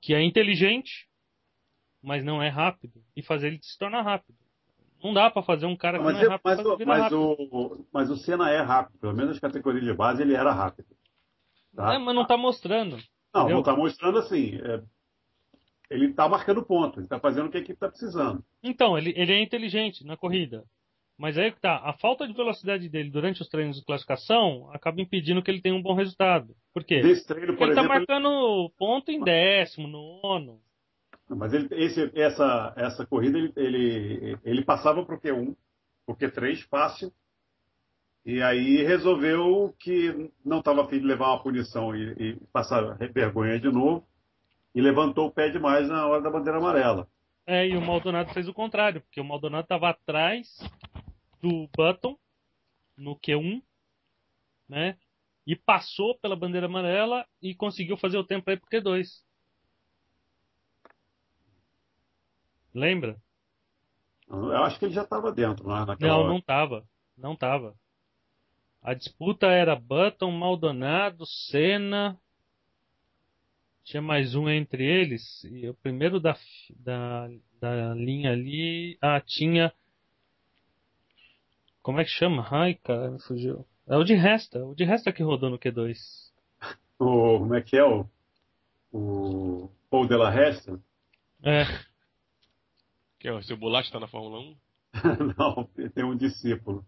que 0.00 0.14
é 0.14 0.22
inteligente, 0.22 1.08
mas 2.00 2.24
não 2.24 2.40
é 2.40 2.48
rápido, 2.48 3.02
e 3.16 3.24
fazer 3.24 3.48
ele 3.48 3.58
se 3.60 3.76
tornar 3.76 4.02
rápido. 4.02 4.38
Não 5.04 5.12
dá 5.12 5.30
para 5.30 5.42
fazer 5.42 5.66
um 5.66 5.76
cara 5.76 5.98
que 5.98 6.04
Mas, 6.04 6.14
não 6.14 6.22
é 6.22 6.28
rápido 6.28 6.46
mas, 6.46 6.66
o, 6.66 6.86
mas, 6.86 7.12
o, 7.12 7.86
mas 7.92 8.10
o 8.10 8.16
Senna 8.16 8.50
é 8.50 8.62
rápido, 8.62 8.98
pelo 8.98 9.12
menos 9.12 9.32
nas 9.32 9.38
categorias 9.38 9.84
de 9.84 9.92
base 9.92 10.22
ele 10.22 10.34
era 10.34 10.50
rápido. 10.50 10.88
Tá? 11.76 11.92
É, 11.92 11.98
mas 11.98 12.14
não 12.14 12.26
tá 12.26 12.38
mostrando. 12.38 12.96
Não, 13.34 13.42
entendeu? 13.42 13.54
não 13.56 13.60
está 13.60 13.76
mostrando 13.76 14.18
assim. 14.18 14.58
é, 14.62 14.82
ele 15.90 16.06
está 16.06 16.26
marcando 16.26 16.64
ponto, 16.64 16.98
ele 16.98 17.06
está 17.06 17.20
fazendo 17.20 17.46
o 17.46 17.50
que 17.50 17.58
a 17.58 17.60
equipe 17.60 17.74
está 17.74 17.88
precisando. 17.88 18.42
Então, 18.62 18.96
ele, 18.96 19.12
ele 19.14 19.32
é 19.32 19.42
inteligente 19.42 20.06
na 20.06 20.16
corrida. 20.16 20.64
Mas 21.18 21.36
aí 21.36 21.52
que 21.52 21.60
tá, 21.60 21.76
a 21.84 21.92
falta 21.92 22.26
de 22.26 22.32
velocidade 22.32 22.88
dele 22.88 23.10
durante 23.10 23.42
os 23.42 23.48
treinos 23.48 23.76
de 23.76 23.84
classificação 23.84 24.68
acaba 24.72 25.02
impedindo 25.02 25.42
que 25.42 25.50
ele 25.50 25.60
tenha 25.60 25.74
um 25.74 25.82
bom 25.82 25.94
resultado. 25.94 26.56
Por 26.72 26.82
quê? 26.82 27.02
Treino, 27.26 27.56
por 27.56 27.66
ele 27.66 27.74
tá 27.74 27.82
exemplo, 27.82 27.88
marcando 27.88 28.72
ponto 28.76 29.10
em 29.10 29.22
décimo, 29.22 29.86
nono. 29.86 30.60
Mas 31.28 31.52
ele, 31.52 31.68
esse, 31.72 32.10
essa, 32.14 32.72
essa 32.76 33.06
corrida 33.06 33.38
ele, 33.38 33.52
ele, 33.56 34.38
ele 34.44 34.64
passava 34.64 35.04
para 35.04 35.14
o 35.14 35.20
Q1, 35.20 35.56
o 36.06 36.14
Q3 36.14 36.66
fácil, 36.68 37.12
e 38.24 38.42
aí 38.42 38.82
resolveu 38.82 39.74
que 39.78 40.30
não 40.44 40.58
estava 40.58 40.84
afim 40.84 40.98
de 40.98 41.06
levar 41.06 41.28
uma 41.28 41.42
punição 41.42 41.94
e, 41.94 42.12
e 42.18 42.36
passar 42.52 42.96
vergonha 43.12 43.58
de 43.58 43.70
novo, 43.70 44.06
e 44.74 44.80
levantou 44.80 45.28
o 45.28 45.30
pé 45.30 45.48
demais 45.48 45.88
na 45.88 46.06
hora 46.06 46.22
da 46.22 46.30
bandeira 46.30 46.58
amarela. 46.58 47.08
É, 47.46 47.68
e 47.68 47.76
o 47.76 47.80
Maldonado 47.80 48.32
fez 48.32 48.48
o 48.48 48.54
contrário, 48.54 49.02
porque 49.02 49.20
o 49.20 49.24
Maldonado 49.24 49.64
estava 49.64 49.90
atrás 49.90 50.58
do 51.40 51.68
Button 51.76 52.18
no 52.96 53.16
Q1, 53.18 53.62
né? 54.68 54.96
E 55.46 55.54
passou 55.54 56.18
pela 56.18 56.34
bandeira 56.34 56.66
amarela 56.66 57.26
e 57.42 57.54
conseguiu 57.54 57.98
fazer 57.98 58.16
o 58.16 58.24
tempo 58.24 58.48
aí 58.48 58.56
pro 58.56 58.70
Q2. 58.70 59.23
Lembra? 62.74 63.16
Eu 64.28 64.64
acho 64.64 64.78
que 64.78 64.86
ele 64.86 64.94
já 64.94 65.02
estava 65.02 65.30
dentro 65.32 65.66
né, 65.68 65.84
naquela 65.84 66.12
Não, 66.12 66.20
hora. 66.20 66.28
não 66.28 66.40
tava. 66.40 66.84
Não 67.16 67.36
tava. 67.36 67.74
A 68.82 68.92
disputa 68.94 69.46
era 69.46 69.76
Button, 69.76 70.30
Maldonado, 70.32 71.24
Senna. 71.26 72.18
tinha 73.84 74.02
mais 74.02 74.34
um 74.34 74.48
entre 74.48 74.84
eles, 74.84 75.44
e 75.44 75.68
o 75.68 75.74
primeiro 75.74 76.18
da, 76.20 76.36
da, 76.76 77.28
da 77.60 77.94
linha 77.94 78.32
ali, 78.32 78.98
ah, 79.00 79.20
tinha. 79.20 79.72
Como 81.82 82.00
é 82.00 82.04
que 82.04 82.10
chama? 82.10 82.46
Ai, 82.50 82.74
cara, 82.74 83.10
me 83.10 83.20
fugiu. 83.22 83.66
É 83.86 83.96
o 83.96 84.04
de 84.04 84.14
Resta, 84.14 84.64
o 84.64 84.74
de 84.74 84.84
Resta 84.84 85.12
que 85.12 85.22
rodou 85.22 85.50
no 85.50 85.58
Q2. 85.58 85.96
O, 86.98 87.38
como 87.38 87.54
é 87.54 87.60
que 87.62 87.76
é 87.76 87.84
o. 87.84 88.06
O 88.92 89.70
Paul 89.90 90.06
de 90.06 90.16
la 90.16 90.30
Resta? 90.30 90.80
É. 91.42 91.64
Que 93.24 93.28
é 93.28 93.32
o 93.32 93.42
seu 93.42 93.56
bolacha 93.56 93.90
tá 93.90 93.98
na 93.98 94.06
Fórmula 94.06 94.38
1? 94.38 94.56
Não, 95.38 95.64
tem 95.94 96.04
um 96.04 96.14
discípulo. 96.14 96.84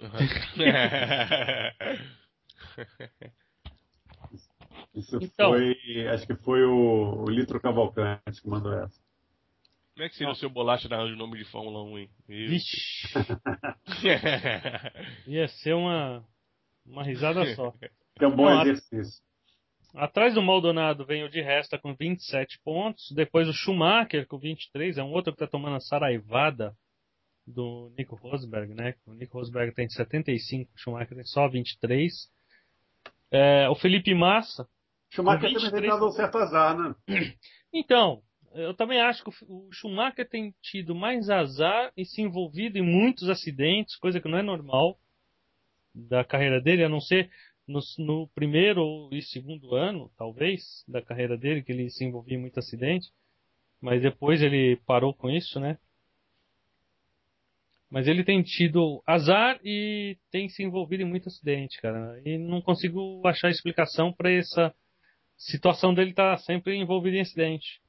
Isso 4.94 5.18
Então. 5.20 5.50
foi. 5.50 5.76
Acho 6.08 6.26
que 6.26 6.36
foi 6.36 6.64
o, 6.64 7.24
o 7.24 7.28
Litro 7.30 7.60
Cavalcante 7.60 8.40
que 8.40 8.48
mandou 8.48 8.72
essa. 8.72 8.98
Como 9.92 10.06
é 10.06 10.08
que 10.08 10.16
seria 10.16 10.32
o 10.32 10.36
seu 10.36 10.48
bolacha 10.48 10.88
dar 10.88 11.04
o 11.04 11.14
nome 11.16 11.36
de 11.36 11.44
Fórmula 11.44 11.82
1, 11.84 11.98
hein? 11.98 12.10
Meu 12.26 12.48
Vixe, 12.48 13.06
ia 15.28 15.46
ser 15.48 15.74
uma, 15.74 16.24
uma 16.86 17.04
risada 17.04 17.44
só. 17.54 17.74
É 18.18 18.26
um 18.26 18.34
bom 18.34 18.46
Não, 18.48 18.58
a- 18.58 18.62
exercício. 18.62 19.22
Atrás 19.94 20.34
do 20.34 20.42
Maldonado 20.42 21.06
vem 21.06 21.22
o 21.22 21.28
de 21.28 21.40
Resta 21.40 21.78
com 21.78 21.94
27 21.94 22.58
pontos. 22.64 23.12
Depois 23.12 23.48
o 23.48 23.52
Schumacher 23.52 24.26
com 24.26 24.38
23. 24.38 24.98
É 24.98 25.02
um 25.02 25.12
outro 25.12 25.32
que 25.32 25.36
está 25.42 25.46
tomando 25.46 25.76
a 25.76 25.80
saraivada 25.80 26.76
do 27.46 27.92
Nico 27.96 28.16
Rosberg, 28.16 28.74
né? 28.74 28.94
O 29.06 29.14
Nico 29.14 29.38
Rosberg 29.38 29.72
tem 29.72 29.88
75, 29.88 30.72
o 30.74 30.78
Schumacher 30.78 31.14
tem 31.14 31.24
só 31.24 31.48
23. 31.48 32.12
É, 33.30 33.68
o 33.68 33.74
Felipe 33.76 34.12
Massa. 34.14 34.66
Schumacher 35.10 35.52
Com 35.52 35.54
também 35.54 35.70
tem 35.70 35.82
23. 35.82 35.92
dado 35.92 36.06
um 36.06 36.10
certo 36.10 36.38
azar, 36.38 36.76
né? 36.76 36.94
Então, 37.76 38.22
eu 38.52 38.72
também 38.72 39.00
acho 39.00 39.24
que 39.24 39.30
o 39.48 39.68
Schumacher 39.72 40.28
tem 40.28 40.54
tido 40.62 40.94
mais 40.94 41.28
azar 41.28 41.92
e 41.96 42.04
se 42.04 42.22
envolvido 42.22 42.78
em 42.78 42.82
muitos 42.82 43.28
acidentes, 43.28 43.96
coisa 43.96 44.20
que 44.20 44.28
não 44.28 44.38
é 44.38 44.42
normal 44.42 44.96
da 45.92 46.24
carreira 46.24 46.60
dele, 46.60 46.84
a 46.84 46.88
não 46.88 47.00
ser 47.00 47.30
no, 47.66 47.80
no 47.98 48.28
primeiro 48.28 49.08
e 49.12 49.22
segundo 49.22 49.74
ano, 49.74 50.10
talvez, 50.16 50.84
da 50.86 51.02
carreira 51.02 51.36
dele, 51.36 51.62
que 51.62 51.72
ele 51.72 51.90
se 51.90 52.04
envolvia 52.04 52.36
em 52.36 52.40
muito 52.40 52.58
acidente. 52.58 53.10
Mas 53.80 54.02
depois 54.02 54.42
ele 54.42 54.76
parou 54.86 55.12
com 55.12 55.30
isso, 55.30 55.60
né? 55.60 55.78
Mas 57.90 58.08
ele 58.08 58.24
tem 58.24 58.42
tido 58.42 59.02
azar 59.06 59.60
e 59.62 60.18
tem 60.30 60.48
se 60.48 60.62
envolvido 60.62 61.02
em 61.02 61.06
muito 61.06 61.28
acidente, 61.28 61.80
cara. 61.80 62.20
E 62.24 62.38
não 62.38 62.60
consigo 62.60 63.22
achar 63.26 63.50
explicação 63.50 64.12
para 64.12 64.32
essa 64.32 64.74
situação 65.36 65.94
dele 65.94 66.10
estar 66.10 66.36
sempre 66.38 66.76
envolvido 66.76 67.16
em 67.16 67.20
acidente. 67.20 67.80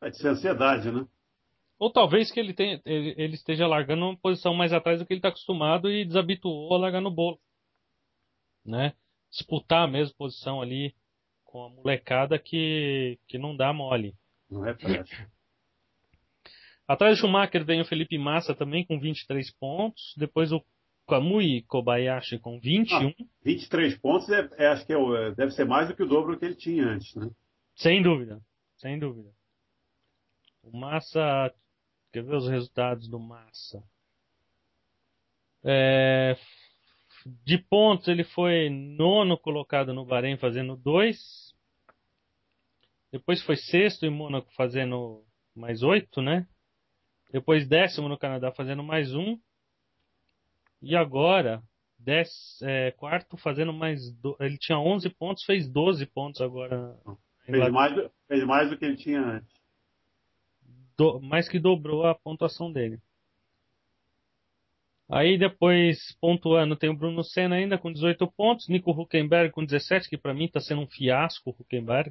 Vai 0.00 0.10
de 0.10 0.18
ser 0.18 0.28
ansiedade, 0.28 0.90
né? 0.90 1.06
Ou 1.78 1.90
talvez 1.90 2.30
que 2.30 2.38
ele, 2.38 2.54
tenha, 2.54 2.80
ele, 2.84 3.14
ele 3.18 3.34
esteja 3.34 3.66
largando 3.66 4.04
uma 4.04 4.16
posição 4.16 4.54
mais 4.54 4.72
atrás 4.72 5.00
do 5.00 5.06
que 5.06 5.12
ele 5.12 5.18
está 5.18 5.28
acostumado 5.28 5.90
e 5.90 6.04
desabituou 6.04 6.72
a 6.74 6.78
largar 6.78 7.00
no 7.00 7.10
bolo. 7.10 7.40
Né? 8.64 8.94
Disputar 9.30 9.84
a 9.84 9.90
mesma 9.90 10.14
posição 10.16 10.60
ali 10.60 10.94
com 11.44 11.64
a 11.64 11.68
molecada 11.68 12.38
que, 12.38 13.18
que 13.26 13.38
não 13.38 13.56
dá 13.56 13.72
mole. 13.72 14.14
Não 14.50 14.66
é 14.66 14.74
fácil. 14.74 15.26
Atrás 16.86 17.16
do 17.16 17.20
Schumacher 17.20 17.64
vem 17.64 17.80
o 17.80 17.84
Felipe 17.84 18.18
Massa 18.18 18.54
também 18.54 18.84
com 18.84 18.98
23 18.98 19.50
pontos. 19.52 20.14
Depois 20.16 20.52
o 20.52 20.62
Kamui 21.06 21.62
Kobayashi 21.62 22.38
com 22.38 22.58
21. 22.58 23.14
23 23.42 23.96
pontos 23.98 24.28
é, 24.28 24.48
é- 24.58 24.66
acho 24.68 24.86
que 24.86 24.92
é 24.92 24.96
é- 24.96 25.34
deve 25.34 25.52
ser 25.52 25.64
mais 25.64 25.88
do 25.88 25.96
que 25.96 26.02
o 26.02 26.08
dobro 26.08 26.38
que 26.38 26.44
ele 26.44 26.54
tinha 26.54 26.86
antes, 26.86 27.14
né? 27.14 27.30
Sem 27.76 28.02
dúvida. 28.02 28.40
Sem 28.76 28.98
dúvida. 28.98 29.30
O 30.62 30.76
Massa. 30.76 31.52
Quer 32.12 32.24
ver 32.24 32.36
os 32.36 32.48
resultados 32.48 33.08
do 33.08 33.18
Massa? 33.18 33.82
É, 35.64 36.36
de 37.44 37.58
pontos, 37.58 38.08
ele 38.08 38.24
foi 38.24 38.68
nono 38.70 39.38
colocado 39.38 39.92
no 39.92 40.04
Bahrein 40.04 40.36
fazendo 40.36 40.76
dois. 40.76 41.52
Depois 43.10 43.42
foi 43.42 43.56
sexto 43.56 44.04
em 44.06 44.10
Mônaco 44.10 44.50
fazendo 44.54 45.24
mais 45.54 45.82
oito, 45.82 46.22
né? 46.22 46.46
Depois 47.30 47.66
décimo 47.68 48.08
no 48.08 48.18
Canadá 48.18 48.50
fazendo 48.52 48.82
mais 48.82 49.14
um. 49.14 49.38
E 50.80 50.96
agora, 50.96 51.62
dez, 51.98 52.28
é, 52.62 52.90
quarto 52.92 53.36
fazendo 53.36 53.72
mais. 53.72 54.10
Do... 54.16 54.36
Ele 54.40 54.58
tinha 54.58 54.78
11 54.78 55.08
pontos, 55.10 55.44
fez 55.44 55.68
12 55.70 56.06
pontos 56.06 56.40
agora. 56.40 56.96
Fez 57.44 57.70
mais, 57.70 57.94
do- 57.94 58.10
fez 58.28 58.44
mais 58.44 58.70
do 58.70 58.78
que 58.78 58.84
ele 58.84 58.96
tinha 58.96 59.20
antes. 59.20 59.62
do- 60.96 61.20
mais 61.20 61.48
que 61.48 61.58
dobrou 61.58 62.04
a 62.06 62.14
pontuação 62.14 62.70
dele. 62.72 62.98
Aí 65.12 65.36
depois, 65.36 66.16
pontuando, 66.22 66.74
tem 66.74 66.88
o 66.88 66.96
Bruno 66.96 67.22
Senna 67.22 67.56
ainda 67.56 67.76
com 67.76 67.92
18 67.92 68.26
pontos, 68.32 68.66
Nico 68.66 68.92
Huckenberg 68.92 69.52
com 69.52 69.62
17, 69.62 70.08
que 70.08 70.16
pra 70.16 70.32
mim 70.32 70.48
tá 70.48 70.58
sendo 70.58 70.80
um 70.80 70.86
fiasco 70.86 71.50
o 71.50 71.56
Huckenberg. 71.60 72.10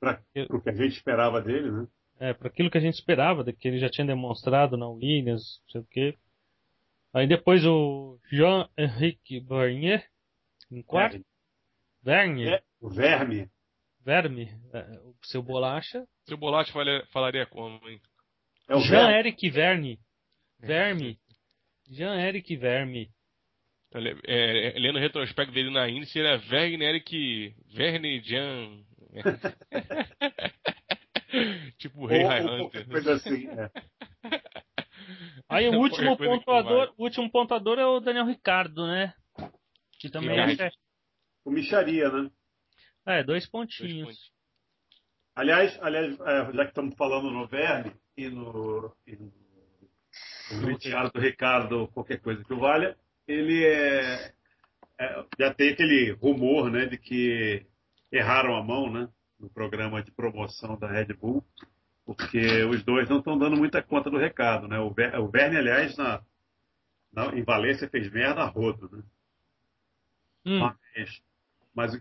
Para 0.00 0.20
o 0.50 0.60
que 0.60 0.70
a 0.70 0.74
gente 0.74 0.96
esperava 0.96 1.40
dele, 1.40 1.70
né? 1.70 1.86
É, 2.18 2.34
para 2.34 2.48
aquilo 2.48 2.68
que 2.68 2.78
a 2.78 2.80
gente 2.80 2.94
esperava, 2.94 3.44
que 3.44 3.68
ele 3.68 3.78
já 3.78 3.88
tinha 3.88 4.04
demonstrado 4.04 4.76
na 4.76 4.88
Williams, 4.88 5.60
não 5.62 5.70
sei 5.70 5.80
o 5.82 5.86
quê. 5.88 6.18
Aí 7.14 7.28
depois 7.28 7.64
o 7.64 8.18
Jean-Henrique 8.28 9.38
Vernier, 9.38 10.04
em 10.68 10.82
quarto. 10.82 11.24
Vernier, 12.02 12.54
É, 12.54 12.62
o 12.80 12.88
Verme. 12.88 13.48
Verme, 14.04 14.52
é, 14.72 14.80
o 15.04 15.14
seu 15.22 15.44
bolacha. 15.44 16.04
Seu 16.26 16.36
bolacha 16.36 16.72
falaria, 17.12 17.46
como, 17.46 17.88
hein? 17.88 18.00
É 18.68 18.74
o 18.74 18.80
Verme. 18.80 18.88
Jean-Eric 18.88 19.48
Verme. 19.48 20.00
Verme. 20.58 21.21
Jean-Eric 21.92 22.56
Verme. 22.56 23.10
Ele- 23.94 24.18
É, 24.26 24.76
é, 24.76 24.78
lendo 24.78 24.96
o 24.96 25.00
retrospecto 25.00 25.52
dele 25.52 25.70
na 25.70 25.88
Índice, 25.88 26.18
era 26.18 26.38
Verne 26.38 26.84
Eric. 26.84 27.54
Verne 27.74 28.20
Jan. 28.22 28.82
tipo 31.78 32.02
o 32.02 32.06
Rei 32.06 32.22
Ou- 32.22 32.28
High 32.28 32.42
ou 32.44 32.48
Hunter. 32.48 32.86
qualquer 32.86 32.88
coisa 32.88 33.14
assim. 33.14 33.46
é. 33.48 33.70
Aí 35.48 35.68
o 35.68 35.78
último 35.78 36.16
pontuador, 36.16 36.94
o 36.96 37.02
último 37.04 37.30
pontuador 37.30 37.78
é 37.78 37.86
o 37.86 38.00
Daniel 38.00 38.26
Ricardo, 38.26 38.86
né? 38.86 39.14
Que 39.98 40.08
também 40.10 40.38
é, 40.38 40.70
O 41.44 41.50
Micharia, 41.50 42.08
né? 42.10 42.30
é 43.06 43.16
dois 43.22 43.26
Dois 43.26 43.50
pontinhos. 43.50 44.06
pontos. 44.08 44.32
Aliás, 45.34 45.78
aliás 45.82 46.18
é, 46.20 46.52
já 46.52 46.64
que 46.64 46.70
estamos 46.70 46.94
falando 46.96 47.30
no 47.30 47.46
Verme 47.46 47.92
e 48.16 48.28
no, 48.28 48.94
e 49.06 49.16
no, 49.16 49.32
no 50.60 50.68
Ricardo, 50.68 51.18
Ricardo, 51.20 51.88
qualquer 51.88 52.20
coisa 52.20 52.44
que 52.44 52.52
o 52.52 52.58
valha, 52.58 52.96
ele 53.26 53.64
é, 53.64 54.32
é- 54.98 55.24
já 55.38 55.54
tem 55.54 55.70
aquele 55.70 56.12
rumor, 56.12 56.70
né, 56.70 56.86
de 56.86 56.98
que 56.98 57.64
erraram 58.10 58.56
a 58.56 58.62
mão, 58.62 58.92
né, 58.92 59.08
no 59.38 59.48
programa 59.50 60.02
de 60.02 60.10
promoção 60.12 60.78
da 60.78 60.86
Red 60.86 61.14
Bull, 61.14 61.44
porque 62.04 62.64
os 62.64 62.82
dois 62.84 63.08
não 63.08 63.18
estão 63.18 63.38
dando 63.38 63.56
muita 63.56 63.82
conta 63.82 64.10
do 64.10 64.18
recado, 64.18 64.68
né? 64.68 64.78
O, 64.80 64.90
Ver, 64.90 65.14
o 65.18 65.28
Verne, 65.28 65.56
aliás, 65.56 65.96
na, 65.96 66.22
na- 67.12 67.34
em 67.36 67.42
Valência 67.42 67.88
fez 67.88 68.10
merda 68.10 68.42
a 68.42 68.46
rodo, 68.46 68.88
né? 68.94 69.02
Hum, 70.44 70.58
Mas, 70.60 71.22
mas 71.74 71.94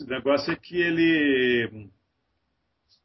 o 0.00 0.06
negócio 0.06 0.52
é 0.52 0.56
que 0.56 0.76
ele. 0.76 1.90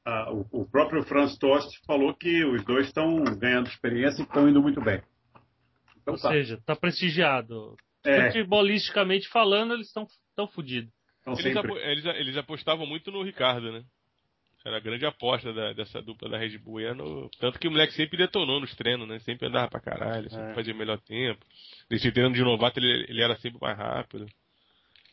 Ah, 0.10 0.32
o, 0.32 0.62
o 0.62 0.66
próprio 0.66 1.04
Franz 1.04 1.38
Tost 1.38 1.68
falou 1.86 2.14
que 2.14 2.46
os 2.46 2.64
dois 2.64 2.88
estão 2.88 3.24
ganhando 3.38 3.68
experiência 3.68 4.22
e 4.22 4.26
estão 4.26 4.48
indo 4.48 4.62
muito 4.62 4.80
bem. 4.82 5.02
Então 6.02 6.14
ou 6.14 6.20
tá. 6.20 6.30
seja, 6.30 6.58
tá 6.66 6.76
prestigiado. 6.76 7.76
É. 8.06 8.28
Futebolisticamente 8.28 9.28
falando, 9.28 9.74
eles 9.74 9.88
estão 9.88 10.08
tão 10.36 10.48
fodidos. 10.48 10.90
Eles, 11.26 11.58
apo- 11.58 11.78
eles, 11.78 12.06
eles 12.06 12.38
apostavam 12.38 12.86
muito 12.88 13.12
no 13.12 13.22
Ricardo, 13.22 13.70
né? 13.70 13.84
Era 14.66 14.78
a 14.78 14.80
grande 14.82 15.06
aposta 15.06 15.52
da- 15.54 15.74
dessa 15.74 16.02
dupla 16.02 16.30
da 16.30 16.38
Red 16.38 16.58
Bull. 16.58 16.80
Era 16.80 16.94
no- 16.96 17.30
tanto 17.40 17.60
que 17.60 17.68
o 17.68 17.72
moleque 17.72 17.94
sempre 17.94 18.18
detonou 18.18 18.62
nos 18.62 18.74
treinos, 18.76 19.08
né? 19.08 19.20
Sempre 19.20 19.48
andava 19.48 19.70
pra 19.70 19.82
caralho, 19.82 20.30
sempre 20.30 20.52
É. 20.52 20.54
fazia 20.56 20.74
melhor 20.74 21.00
tempo. 21.02 21.46
Nesse 21.92 22.10
treino 22.14 22.34
de 22.34 22.42
novato 22.42 22.80
ele, 22.80 23.06
ele 23.10 23.22
era 23.22 23.36
sempre 23.38 23.60
mais 23.62 23.78
rápido. 23.78 24.26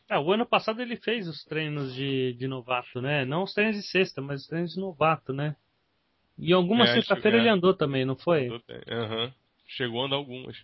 É, 0.09 0.19
o 0.19 0.31
ano 0.31 0.45
passado 0.45 0.81
ele 0.81 0.97
fez 0.97 1.27
os 1.27 1.43
treinos 1.45 1.93
de, 1.95 2.33
de 2.33 2.47
novato, 2.47 3.01
né? 3.01 3.25
Não 3.25 3.43
os 3.43 3.53
treinos 3.53 3.75
de 3.77 3.83
sexta, 3.83 4.21
mas 4.21 4.41
os 4.41 4.47
treinos 4.47 4.73
de 4.73 4.79
novato, 4.79 5.33
né? 5.33 5.55
E 6.37 6.53
alguma 6.53 6.85
É, 6.85 6.93
sexta-feira 6.93 7.37
é. 7.37 7.39
ele 7.39 7.49
andou 7.49 7.73
também, 7.73 8.05
não 8.05 8.15
foi? 8.15 8.49
Aham. 8.87 9.33
Chegou 9.67 10.03
a 10.03 10.05
andar 10.05 10.17
algumas. 10.17 10.55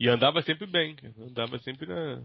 E 0.00 0.08
andava 0.08 0.40
sempre 0.42 0.66
bem. 0.66 0.96
Andava 1.18 1.58
sempre 1.58 1.86
na. 1.86 2.22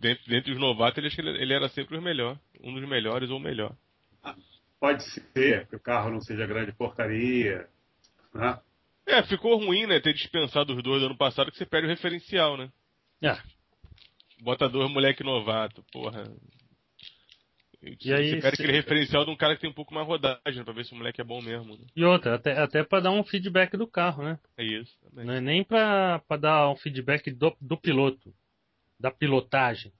Dentro, 0.00 0.28
dentre 0.28 0.52
os 0.52 0.58
novatos, 0.58 0.98
ele, 0.98 1.08
acho 1.08 1.16
que 1.16 1.22
ele, 1.22 1.42
ele 1.42 1.52
era 1.52 1.68
sempre 1.68 1.96
o 1.98 2.02
melhor. 2.02 2.38
Um 2.62 2.74
dos 2.74 2.88
melhores 2.88 3.30
ou 3.30 3.36
o 3.36 3.40
melhor. 3.40 3.76
Pode 4.80 5.02
ser 5.32 5.66
que 5.68 5.76
o 5.76 5.80
carro 5.80 6.10
não 6.10 6.20
seja 6.20 6.46
grande 6.46 6.72
porcaria. 6.72 7.68
Né? 8.34 8.58
É, 9.06 9.22
ficou 9.24 9.56
ruim, 9.58 9.86
né? 9.86 10.00
Ter 10.00 10.12
dispensado 10.14 10.74
os 10.74 10.82
dois 10.82 11.00
do 11.00 11.06
ano 11.06 11.16
passado, 11.16 11.50
que 11.50 11.58
você 11.58 11.66
perde 11.66 11.86
o 11.86 11.90
referencial, 11.90 12.56
né? 12.56 12.70
É. 13.22 13.36
Bota 14.42 14.68
dois 14.68 14.90
moleque 14.90 15.24
novato, 15.24 15.82
porra. 15.92 16.24
E 17.82 18.12
aí, 18.12 18.30
você 18.30 18.36
pede 18.40 18.54
aquele 18.54 18.72
referencial 18.72 19.24
de 19.24 19.30
um 19.30 19.36
cara 19.36 19.54
que 19.54 19.60
tem 19.60 19.70
um 19.70 19.74
pouco 19.74 19.94
mais 19.94 20.06
rodagem, 20.06 20.64
pra 20.64 20.72
ver 20.72 20.84
se 20.84 20.92
o 20.92 20.96
moleque 20.96 21.20
é 21.20 21.24
bom 21.24 21.40
mesmo. 21.40 21.76
Né? 21.76 21.84
E 21.94 22.04
outra, 22.04 22.34
até, 22.34 22.58
até 22.58 22.82
pra 22.82 23.00
dar 23.00 23.12
um 23.12 23.22
feedback 23.22 23.76
do 23.76 23.86
carro, 23.86 24.24
né? 24.24 24.38
É 24.56 24.64
isso. 24.64 24.98
Também. 25.00 25.24
Não 25.24 25.34
é 25.34 25.40
nem 25.40 25.62
pra, 25.62 26.18
pra 26.26 26.36
dar 26.36 26.70
um 26.70 26.76
feedback 26.76 27.30
do, 27.30 27.56
do 27.60 27.76
piloto, 27.76 28.34
da 28.98 29.10
pilotagem. 29.10 29.92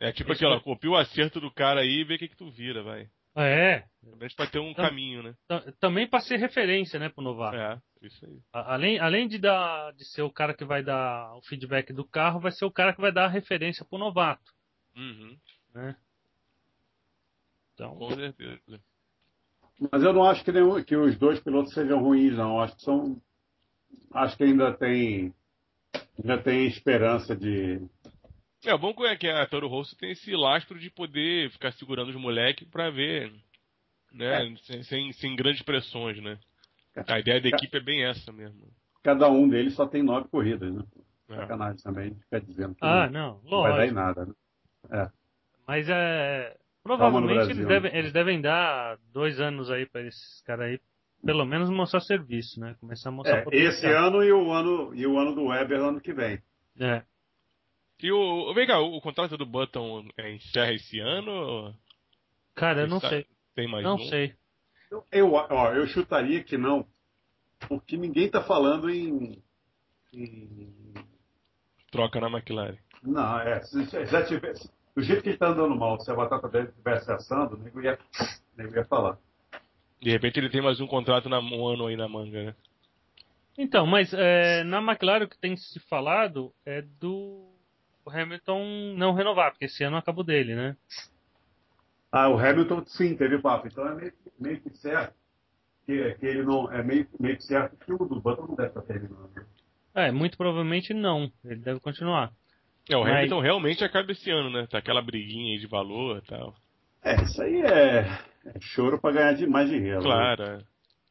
É 0.00 0.12
tipo 0.12 0.32
ó, 0.44 0.60
copia 0.60 0.90
o 0.90 0.96
acerto 0.96 1.40
do 1.40 1.50
cara 1.50 1.80
aí 1.80 2.00
e 2.00 2.04
vê 2.04 2.16
o 2.16 2.18
que, 2.18 2.28
que 2.28 2.36
tu 2.36 2.50
vira, 2.50 2.82
vai. 2.82 3.08
Ah, 3.34 3.44
é. 3.44 3.84
Também 4.02 4.28
pra 4.36 4.46
ter 4.46 4.58
um 4.58 4.74
caminho, 4.74 5.22
né? 5.22 5.34
Também 5.80 6.08
pra 6.08 6.20
ser 6.20 6.36
referência, 6.36 6.98
né, 6.98 7.08
pro 7.08 7.24
novato. 7.24 7.56
É, 7.56 7.80
isso 8.02 8.24
aí. 8.24 8.38
Além, 8.52 8.98
além 9.00 9.26
de, 9.26 9.38
dar, 9.38 9.92
de 9.94 10.04
ser 10.04 10.22
o 10.22 10.30
cara 10.30 10.54
que 10.54 10.64
vai 10.64 10.82
dar 10.82 11.34
o 11.36 11.42
feedback 11.42 11.92
do 11.92 12.04
carro, 12.04 12.40
vai 12.40 12.52
ser 12.52 12.64
o 12.64 12.70
cara 12.70 12.92
que 12.92 13.00
vai 13.00 13.12
dar 13.12 13.24
a 13.24 13.28
referência 13.28 13.84
pro 13.84 13.98
novato. 13.98 14.52
Uhum. 14.96 15.36
Né? 15.74 15.96
Então... 17.74 17.96
Com 17.96 18.14
certeza. 18.14 18.80
Mas 19.90 20.02
eu 20.02 20.12
não 20.12 20.24
acho 20.24 20.44
que, 20.44 20.52
nenhum, 20.52 20.82
que 20.82 20.96
os 20.96 21.18
dois 21.18 21.40
pilotos 21.40 21.74
sejam 21.74 22.00
ruins, 22.00 22.36
não. 22.36 22.60
Acho 22.60 22.76
que 22.76 22.82
são. 22.82 23.20
Acho 24.12 24.36
que 24.36 24.44
ainda 24.44 24.72
tem. 24.72 25.34
Ainda 26.18 26.42
tem 26.42 26.66
esperança 26.66 27.34
de. 27.34 27.80
É, 28.66 28.76
bom 28.76 28.94
é 29.04 29.16
que 29.16 29.28
a 29.28 29.46
Toro 29.46 29.68
Rosso 29.68 29.96
tem 29.96 30.12
esse 30.12 30.34
lastro 30.34 30.78
de 30.78 30.90
poder 30.90 31.50
ficar 31.50 31.72
segurando 31.72 32.08
os 32.08 32.16
moleques 32.16 32.66
pra 32.68 32.90
ver. 32.90 33.32
Né? 34.12 34.46
É. 34.46 34.56
Sem, 34.56 34.82
sem, 34.82 35.12
sem, 35.12 35.36
grandes 35.36 35.62
pressões, 35.62 36.22
né? 36.22 36.38
A 37.08 37.18
ideia 37.18 37.40
da 37.40 37.48
equipe 37.48 37.76
é 37.76 37.80
bem 37.80 38.04
essa 38.04 38.32
mesmo. 38.32 38.62
Cada 39.02 39.28
um 39.28 39.48
deles 39.48 39.74
só 39.74 39.86
tem 39.86 40.02
nove 40.02 40.28
corridas, 40.28 40.72
né? 40.72 40.82
É. 41.28 41.36
Sacanagem 41.36 41.82
também, 41.82 42.14
fica 42.14 42.40
dizendo 42.40 42.74
que 42.74 42.84
ah, 42.84 43.08
não, 43.10 43.40
não 43.44 43.62
vai 43.62 43.76
dar 43.76 43.86
em 43.86 43.92
nada, 43.92 44.26
né? 44.26 44.32
É. 44.90 45.10
Mas 45.66 45.88
é. 45.88 46.56
Provavelmente 46.82 47.50
eles 47.50 47.66
devem, 47.66 47.96
eles 47.96 48.12
devem 48.12 48.40
dar 48.40 48.98
dois 49.12 49.40
anos 49.40 49.70
aí 49.70 49.86
para 49.86 50.02
esses 50.02 50.42
caras 50.42 50.66
aí, 50.66 50.80
pelo 51.24 51.46
menos 51.46 51.70
mostrar 51.70 52.00
serviço, 52.00 52.60
né? 52.60 52.76
Começar 52.78 53.08
a 53.08 53.12
mostrar 53.12 53.38
é, 53.38 53.56
Esse 53.56 53.86
ano 53.86 54.22
e 54.22 54.30
o 54.30 54.52
ano 54.52 54.94
e 54.94 55.06
o 55.06 55.18
ano 55.18 55.34
do 55.34 55.46
Weber 55.46 55.80
ano 55.80 56.00
que 56.00 56.12
vem. 56.12 56.40
É. 56.78 57.02
E 58.02 58.10
o. 58.12 58.52
Vem 58.54 58.66
cá, 58.66 58.80
o, 58.80 58.96
o 58.96 59.00
contrato 59.00 59.36
do 59.36 59.46
Button 59.46 60.06
encerra 60.18 60.72
esse 60.72 60.98
ano? 61.00 61.74
Cara, 62.54 62.82
eu 62.82 62.88
não 62.88 63.00
sei. 63.00 63.26
Tem 63.54 63.68
mais 63.68 63.84
Não 63.84 63.96
um? 63.96 64.08
sei. 64.08 64.34
Eu, 64.90 65.04
eu, 65.10 65.32
ó, 65.32 65.72
eu 65.72 65.86
chutaria 65.86 66.42
que 66.42 66.56
não, 66.56 66.86
porque 67.68 67.96
ninguém 67.96 68.28
tá 68.28 68.42
falando 68.42 68.90
em, 68.90 69.42
em... 70.12 70.94
Troca 71.90 72.20
na 72.20 72.28
McLaren. 72.28 72.76
Não, 73.02 73.40
é. 73.40 73.60
Se 73.62 73.84
já 74.06 74.24
tivesse 74.24 74.70
do 74.94 75.02
jeito 75.02 75.22
que 75.22 75.30
ele 75.30 75.36
está 75.36 75.48
andando 75.48 75.74
mal, 75.74 76.00
se 76.00 76.10
a 76.10 76.14
batata 76.14 76.48
dele 76.48 76.68
estivesse 76.68 77.10
assando, 77.10 77.56
o 77.56 77.58
nego 77.58 77.80
ia, 77.80 77.98
nego 78.56 78.74
ia 78.74 78.84
falar. 78.84 79.18
De 80.00 80.10
repente 80.10 80.38
ele 80.38 80.50
tem 80.50 80.62
mais 80.62 80.80
um 80.80 80.86
contrato 80.86 81.28
na, 81.28 81.40
um 81.40 81.66
ano 81.66 81.86
aí 81.86 81.96
na 81.96 82.08
manga, 82.08 82.44
né? 82.44 82.54
Então, 83.56 83.86
mas 83.86 84.12
é, 84.12 84.64
na 84.64 84.78
McLaren 84.78 85.24
o 85.24 85.28
que 85.28 85.38
tem 85.38 85.56
se 85.56 85.80
falado 85.80 86.52
é 86.66 86.82
do 86.82 87.53
Hamilton 88.10 88.94
não 88.96 89.14
renovar, 89.14 89.50
porque 89.50 89.66
esse 89.66 89.84
ano 89.84 89.96
acabou 89.96 90.24
dele, 90.24 90.54
né? 90.54 90.76
Ah, 92.10 92.28
o 92.28 92.38
Hamilton 92.38 92.84
sim, 92.86 93.16
teve 93.16 93.38
papo. 93.38 93.66
Então 93.66 93.86
é 93.88 93.94
meio, 93.94 94.12
meio 94.38 94.60
que 94.60 94.70
certo 94.78 95.14
que, 95.86 96.14
que, 96.14 96.26
ele 96.26 96.42
não. 96.42 96.70
É 96.72 96.82
meio, 96.82 97.06
meio 97.18 97.36
que 97.36 97.44
certo 97.44 97.76
que 97.76 97.92
o 97.92 97.98
do 97.98 98.20
Button 98.20 98.46
não 98.46 98.54
deve 98.54 98.68
estar 98.68 98.82
terminando. 98.82 99.30
É, 99.94 100.10
muito 100.10 100.36
provavelmente 100.36 100.92
não. 100.92 101.30
Ele 101.44 101.60
deve 101.60 101.80
continuar. 101.80 102.32
É, 102.90 102.96
o 102.96 103.02
Mas... 103.02 103.12
Hamilton 103.12 103.40
realmente 103.40 103.84
acaba 103.84 104.12
esse 104.12 104.30
ano, 104.30 104.50
né? 104.50 104.66
Tá 104.66 104.78
aquela 104.78 105.02
briguinha 105.02 105.54
aí 105.54 105.60
de 105.60 105.66
valor 105.66 106.18
e 106.18 106.26
tal. 106.26 106.54
É, 107.02 107.22
isso 107.22 107.42
aí 107.42 107.60
é, 107.62 107.98
é 108.46 108.60
choro 108.60 109.00
pra 109.00 109.12
ganhar 109.12 109.32
de 109.34 109.46
mais 109.46 109.68
dinheiro. 109.68 109.98
Né? 109.98 110.04
Claro. 110.04 110.44
Né? 110.44 110.64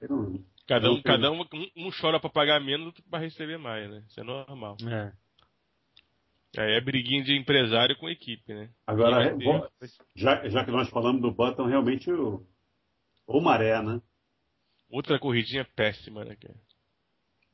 Não... 0.10 0.44
Cada 0.68 0.90
um, 0.90 1.02
cada 1.02 1.32
um, 1.32 1.46
um, 1.76 1.90
chora 1.92 2.22
pra 2.22 2.30
pagar 2.30 2.60
menos, 2.62 2.86
outro 2.88 3.04
pra 3.10 3.20
receber 3.20 3.58
mais, 3.58 3.90
né? 3.90 4.02
Isso 4.08 4.20
é 4.20 4.24
normal. 4.24 4.78
É. 4.90 5.12
Aí 6.58 6.74
é 6.76 6.82
briguinha 6.82 7.24
de 7.24 7.36
empresário 7.36 7.98
com 7.98 8.10
equipe, 8.10 8.54
né? 8.54 8.70
Agora, 8.86 9.36
bom, 9.36 9.68
já, 10.16 10.48
já 10.48 10.63
que 10.63 10.72
nós 10.72 10.89
falamos 10.89 11.22
do 11.22 11.32
Button, 11.32 11.66
realmente 11.66 12.12
o, 12.12 12.46
o 13.26 13.42
Maré, 13.42 13.82
né? 13.82 14.02
Outra 14.89 15.18
corridinha 15.18 15.66
péssima, 15.76 16.24
né, 16.24 16.36
cara? 16.36 16.56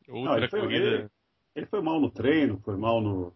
Outra 0.10 0.32
Não, 0.32 0.38
ele 0.38 0.50
foi, 0.50 0.60
corrida. 0.60 0.86
Ele, 0.86 1.10
ele, 1.56 1.66
foi 1.68 1.82
mal 1.82 2.02
no 2.02 2.12
treino, 2.12 2.60
foi 2.60 2.76
mal 2.76 3.00
no, 3.00 3.34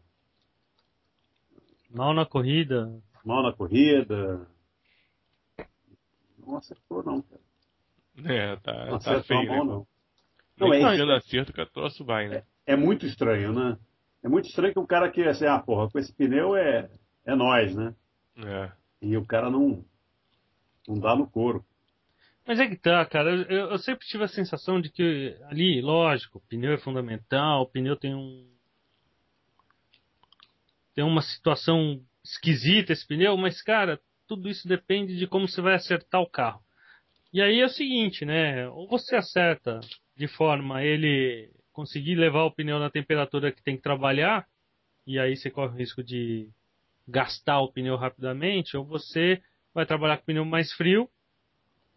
Mal 1.94 2.12
na 2.14 2.26
corrida. 2.26 2.92
Mal 3.24 3.44
na 3.44 3.54
corrida. 3.54 4.48
Não 6.40 6.58
acertou, 6.58 7.04
não, 7.04 7.22
cara. 7.22 7.42
É, 8.26 8.56
tá, 8.58 8.86
não 8.88 9.00
tá 9.00 9.24
feio. 9.24 9.48
Mal, 9.48 9.66
né? 9.66 9.72
não. 9.72 9.88
Não, 10.58 10.74
é, 10.74 10.98
é, 10.98 11.16
acerto 11.16 11.54
que 11.54 11.62
o 11.62 11.66
troço 11.66 12.04
vai, 12.04 12.28
né? 12.28 12.44
É, 12.66 12.74
é, 12.74 12.76
muito 12.76 13.06
estranho, 13.06 13.54
né? 13.54 13.78
É 14.24 14.30
muito 14.30 14.48
estranho 14.48 14.74
que 14.74 14.80
o 14.80 14.88
cara 14.88 15.12
que 15.12 15.22
assim, 15.24 15.46
ah, 15.46 15.60
porra, 15.60 15.90
com 15.90 16.00
esse 16.00 16.14
pneu 16.14 16.56
é, 16.56 16.90
é 17.26 17.36
nós, 17.36 17.76
né? 17.76 17.94
É. 18.38 18.72
E 19.02 19.18
o 19.18 19.26
cara 19.26 19.50
não, 19.50 19.84
não 20.88 20.98
dá 20.98 21.16
no 21.16 21.30
couro. 21.30 21.66
Mas 22.48 22.60
é 22.60 22.68
que 22.68 22.78
tá, 22.78 23.06
cara. 23.06 23.32
Eu, 23.32 23.72
eu 23.72 23.78
sempre 23.80 24.08
tive 24.08 24.24
a 24.24 24.28
sensação 24.28 24.80
de 24.80 24.90
que 24.90 25.38
ali, 25.46 25.82
lógico, 25.82 26.38
o 26.38 26.42
pneu 26.42 26.74
é 26.74 26.78
fundamental, 26.78 27.64
o 27.64 27.68
pneu 27.68 27.96
tem 27.98 28.16
um 28.16 28.50
tem 30.96 31.04
uma 31.04 31.22
situação 31.22 32.00
esquisita 32.24 32.94
esse 32.94 33.06
pneu, 33.06 33.36
mas 33.36 33.62
cara, 33.62 34.00
tudo 34.28 34.48
isso 34.48 34.68
depende 34.68 35.18
de 35.18 35.28
como 35.28 35.48
você 35.48 35.60
vai 35.62 35.76
acertar 35.76 36.22
o 36.22 36.30
carro. 36.30 36.62
E 37.34 37.42
aí 37.42 37.60
é 37.60 37.66
o 37.66 37.70
seguinte, 37.70 38.26
né? 38.26 38.70
Ou 38.70 38.88
você 38.88 39.16
acerta 39.16 39.80
de 40.16 40.28
forma 40.28 40.84
ele 40.84 41.50
conseguir 41.74 42.16
levar 42.16 42.44
o 42.44 42.52
pneu 42.52 42.80
na 42.80 42.90
temperatura 42.90 43.52
que 43.52 43.64
tem 43.64 43.76
que 43.76 43.82
trabalhar, 43.82 44.48
e 45.06 45.20
aí 45.20 45.36
você 45.36 45.50
corre 45.50 45.74
o 45.74 45.78
risco 45.78 46.04
de 46.04 46.50
gastar 47.08 47.60
o 47.60 47.72
pneu 47.72 47.98
rapidamente, 47.98 48.78
ou 48.78 48.86
você 48.86 49.42
vai 49.74 49.86
trabalhar 49.86 50.18
com 50.18 50.24
o 50.24 50.26
pneu 50.28 50.46
mais 50.46 50.72
frio, 50.74 51.10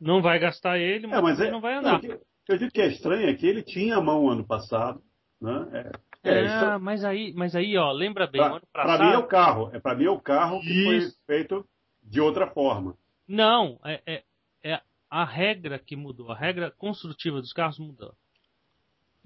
não 0.00 0.20
vai 0.20 0.38
gastar 0.38 0.78
ele, 0.78 1.06
mas, 1.06 1.18
é, 1.18 1.22
mas 1.22 1.40
é, 1.40 1.50
não 1.50 1.60
vai 1.60 1.74
andar. 1.74 2.02
Não, 2.02 2.18
eu 2.48 2.58
digo 2.58 2.72
que 2.72 2.80
é 2.80 2.88
estranho 2.88 3.28
é 3.28 3.34
que 3.34 3.46
ele 3.46 3.62
tinha 3.62 3.96
a 3.96 4.00
mão 4.00 4.28
ano 4.28 4.44
passado, 4.44 5.00
né? 5.40 5.90
É, 6.24 6.30
é, 6.30 6.44
é 6.44 6.78
mas 6.78 7.04
aí, 7.04 7.32
mas 7.34 7.54
aí, 7.54 7.76
ó, 7.76 7.92
lembra 7.92 8.26
bem, 8.26 8.40
pra, 8.40 8.60
Para 8.72 8.98
mim 8.98 9.12
é 9.12 9.18
o 9.18 9.26
carro, 9.26 9.70
é 9.72 9.78
para 9.78 9.94
mim 9.94 10.04
é 10.04 10.10
o 10.10 10.20
carro 10.20 10.60
que 10.60 10.72
Isso. 10.72 11.16
foi 11.26 11.36
feito 11.36 11.68
de 12.02 12.20
outra 12.20 12.48
forma. 12.50 12.96
Não, 13.28 13.78
é, 13.84 14.02
é, 14.06 14.22
é, 14.62 14.80
a 15.10 15.24
regra 15.24 15.78
que 15.78 15.96
mudou, 15.96 16.30
a 16.30 16.36
regra 16.36 16.70
construtiva 16.70 17.40
dos 17.40 17.52
carros 17.52 17.78
mudou. 17.78 18.14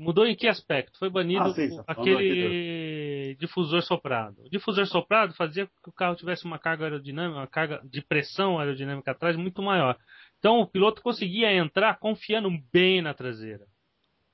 Mudou 0.01 0.27
em 0.27 0.35
que 0.35 0.49
aspecto? 0.49 0.99
Foi 0.99 1.11
banido 1.11 1.43
ah, 1.43 1.53
sim, 1.53 1.79
aquele 1.87 3.35
difusor 3.39 3.83
soprado. 3.83 4.43
O 4.43 4.49
difusor 4.49 4.87
soprado 4.87 5.35
fazia 5.35 5.67
com 5.67 5.73
que 5.83 5.89
o 5.91 5.93
carro 5.93 6.17
tivesse 6.17 6.47
uma 6.47 6.59
carga 6.59 6.85
aerodinâmica, 6.85 7.39
uma 7.39 7.47
carga 7.47 7.83
de 7.85 8.01
pressão 8.01 8.59
aerodinâmica 8.59 9.11
atrás 9.11 9.37
muito 9.37 9.63
maior. 9.63 9.99
Então 10.39 10.61
o 10.61 10.67
piloto 10.67 11.03
conseguia 11.03 11.53
entrar 11.53 11.99
confiando 11.99 12.51
bem 12.73 13.03
na 13.03 13.13
traseira, 13.13 13.67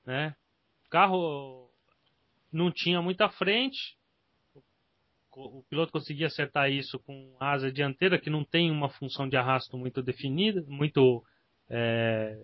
né? 0.05 0.33
O 0.85 0.89
carro 0.89 1.69
não 2.51 2.71
tinha 2.71 3.01
muita 3.01 3.27
frente. 3.27 3.97
O, 5.35 5.61
piloto 5.69 5.91
conseguia 5.91 6.27
acertar 6.27 6.71
isso 6.71 6.97
com 6.99 7.35
a 7.39 7.51
asa 7.51 7.71
dianteira, 7.71 8.17
que 8.17 8.29
não 8.29 8.43
tem 8.43 8.71
uma 8.71 8.89
função 8.89 9.27
de 9.27 9.35
arrasto 9.35 9.77
muito 9.77 10.01
definida, 10.01 10.63
muito. 10.65 11.23
É... 11.69 12.41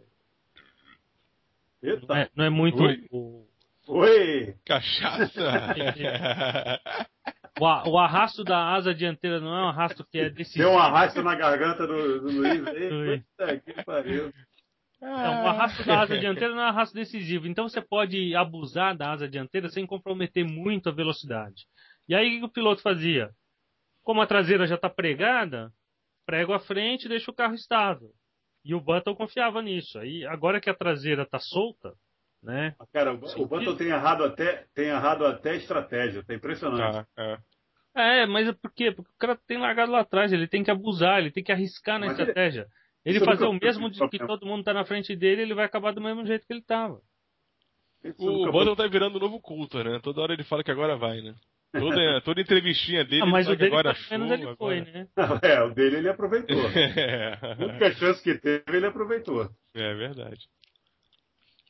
Não, 1.83 2.15
é, 2.15 2.29
não, 2.35 2.45
é, 2.45 2.49
muito. 2.49 2.81
Oi! 2.81 3.05
O... 3.11 3.45
Oi. 3.87 4.55
Cachaça! 4.65 5.75
o, 7.59 7.65
o, 7.65 7.99
arrasto 7.99 8.43
da 8.43 8.73
asa 8.73 8.95
dianteira 8.95 9.41
não 9.41 9.53
é 9.53 9.65
um 9.65 9.67
arrasto 9.67 10.05
que 10.05 10.17
é 10.17 10.29
decisivo. 10.29 10.69
Tem 10.69 10.77
um 10.77 10.79
arrasto 10.79 11.21
na 11.21 11.35
garganta 11.35 11.85
do, 11.85 12.21
do 12.21 12.31
Luiz 12.31 12.65
aí. 12.67 13.19
Puta 13.19 13.59
que 13.59 13.83
pariu. 13.83 14.33
Não, 15.01 15.43
o 15.43 15.47
arrasto 15.47 15.85
da 15.85 15.99
asa 15.99 16.17
dianteira 16.17 16.55
não 16.55 16.61
é 16.61 16.65
um 16.65 16.69
arrasto 16.69 16.95
decisivo. 16.95 17.45
Então 17.47 17.67
você 17.67 17.81
pode 17.81 18.33
abusar 18.33 18.95
da 18.95 19.11
asa 19.11 19.27
dianteira 19.27 19.67
sem 19.67 19.85
comprometer 19.85 20.45
muito 20.45 20.87
a 20.87 20.93
velocidade. 20.93 21.65
E 22.07 22.15
aí 22.15 22.37
o 22.37 22.39
que 22.39 22.45
o 22.45 22.49
piloto 22.49 22.81
fazia? 22.81 23.29
Como 24.01 24.21
a 24.21 24.27
traseira 24.27 24.65
já 24.65 24.75
está 24.75 24.89
pregada, 24.89 25.69
prego 26.25 26.53
a 26.53 26.59
frente 26.59 27.05
e 27.05 27.09
deixa 27.09 27.29
o 27.29 27.33
carro 27.33 27.53
estável. 27.53 28.11
E 28.63 28.73
o 28.73 28.79
Button 28.79 29.15
confiava 29.15 29.61
nisso. 29.61 29.99
Aí 29.99 30.25
agora 30.25 30.61
que 30.61 30.69
a 30.69 30.73
traseira 30.73 31.23
está 31.23 31.39
solta, 31.39 31.93
né? 32.41 32.75
Ah, 32.79 32.85
cara, 32.91 33.13
o, 33.13 33.41
o 33.41 33.45
Button 33.45 33.75
tem 33.75 33.87
errado 33.87 34.23
até 34.23 34.65
tem 34.73 34.87
errado 34.87 35.25
até 35.25 35.55
estratégia. 35.55 36.23
Tá 36.23 36.33
impressionante. 36.33 37.05
Ah, 37.17 37.39
é. 37.95 38.21
é, 38.21 38.25
mas 38.25 38.47
é 38.47 38.53
por 38.53 38.71
quê? 38.73 38.91
Porque 38.91 39.11
o 39.11 39.17
cara 39.19 39.37
tem 39.47 39.57
largado 39.57 39.91
lá 39.91 40.01
atrás, 40.01 40.31
ele 40.31 40.47
tem 40.47 40.63
que 40.63 40.71
abusar, 40.71 41.19
ele 41.19 41.31
tem 41.31 41.43
que 41.43 41.51
arriscar 41.51 41.99
na 41.99 42.07
mas 42.07 42.19
estratégia. 42.19 42.67
Ele... 43.05 43.17
Ele 43.17 43.25
fazer 43.25 43.45
o 43.45 43.53
mesmo 43.53 43.89
de 43.89 44.07
que 44.07 44.17
todo 44.17 44.45
mundo 44.45 44.63
tá 44.63 44.73
na 44.73 44.85
frente 44.85 45.13
dele, 45.13 45.41
ele 45.41 45.53
vai 45.53 45.65
acabar 45.65 45.93
do 45.93 45.99
mesmo 45.99 46.25
jeito 46.25 46.47
que 46.47 46.53
ele 46.53 46.61
tava. 46.61 47.01
O 48.17 48.51
Button 48.51 48.75
tá 48.75 48.87
virando 48.87 49.17
um 49.17 49.21
novo 49.21 49.41
culto, 49.41 49.83
né? 49.83 49.99
Toda 50.01 50.21
hora 50.21 50.33
ele 50.33 50.43
fala 50.43 50.63
que 50.63 50.71
agora 50.71 50.95
vai, 50.95 51.21
né? 51.21 51.35
Toda, 51.79 52.21
toda 52.21 52.41
entrevistinha 52.41 53.03
dele, 53.03 53.23
Ah, 53.23 53.25
mas 53.25 53.47
o 53.47 53.55
dele, 53.55 53.71
agora 53.73 53.93
show, 53.95 54.15
ele 54.17 54.33
agora- 54.33 54.55
foi, 54.57 54.81
né? 54.81 55.07
É, 55.41 55.61
o 55.63 55.73
dele 55.73 55.97
ele 55.97 56.09
aproveitou. 56.09 56.55
é, 56.69 57.33
A 57.41 57.63
única 57.65 57.91
chance 57.93 58.21
que 58.23 58.35
teve, 58.37 58.63
ele 58.67 58.85
aproveitou. 58.85 59.49
é 59.73 59.93
verdade. 59.95 60.47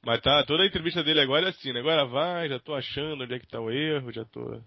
Mas 0.05 0.19
tá, 0.21 0.43
toda 0.43 0.63
a 0.63 0.65
entrevista 0.65 1.01
dele 1.03 1.21
agora 1.21 1.45
é 1.45 1.49
assim, 1.49 1.71
né? 1.71 1.79
Agora 1.79 2.05
vai, 2.05 2.49
já 2.49 2.59
tô 2.59 2.73
achando 2.75 3.23
onde 3.23 3.33
é 3.33 3.39
que 3.39 3.47
tá 3.47 3.61
o 3.61 3.71
erro, 3.71 4.11
já 4.11 4.25
tô. 4.25 4.59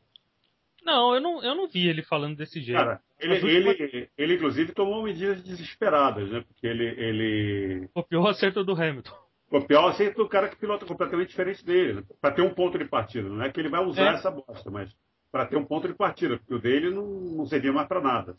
Não, 0.83 1.14
eu 1.14 1.20
não, 1.20 1.42
eu 1.44 1.55
não 1.55 1.68
vi 1.68 1.87
ele 1.88 2.03
falando 2.03 2.37
desse 2.37 2.61
jeito. 2.62 2.79
Cara, 2.79 3.01
ele, 3.20 3.37
As 3.37 3.42
últimas- 3.42 3.81
ele, 3.81 4.09
ele 4.16 4.35
inclusive 4.37 4.72
tomou 4.72 5.03
medidas 5.03 5.42
desesperadas, 5.42 6.31
né? 6.31 6.42
Porque 6.46 6.66
ele, 6.66 6.85
ele 6.87 7.88
Copiou 7.92 8.25
o 8.25 8.29
acerto 8.29 8.64
do 8.64 8.72
Hamilton. 8.72 9.12
copiou 9.51 9.83
o 9.85 9.88
acerto 9.88 10.16
do 10.22 10.29
cara 10.29 10.49
que 10.49 10.57
pilota 10.57 10.87
completamente 10.87 11.29
diferente 11.29 11.62
dele, 11.64 11.94
né? 11.94 12.03
para 12.22 12.35
ter 12.35 12.40
um 12.42 12.55
ponto 12.55 12.79
de 12.79 12.85
partida. 12.87 13.29
Não 13.29 13.42
é 13.44 13.51
que 13.53 13.61
ele 13.61 13.68
vai 13.68 13.85
usar 13.85 14.12
É. 14.12 14.14
essa 14.14 14.31
bosta, 14.31 14.70
mas 14.70 14.90
para 15.37 15.44
ter 15.44 15.57
um 15.57 15.66
ponto 15.66 15.87
de 15.87 15.92
partida, 15.92 16.38
porque 16.38 16.55
o 16.55 16.59
dele 16.59 16.88
não, 16.88 17.07
não 17.07 17.46
servia 17.46 17.70
mais 17.70 17.87
para 17.87 18.01
nada. 18.01 18.35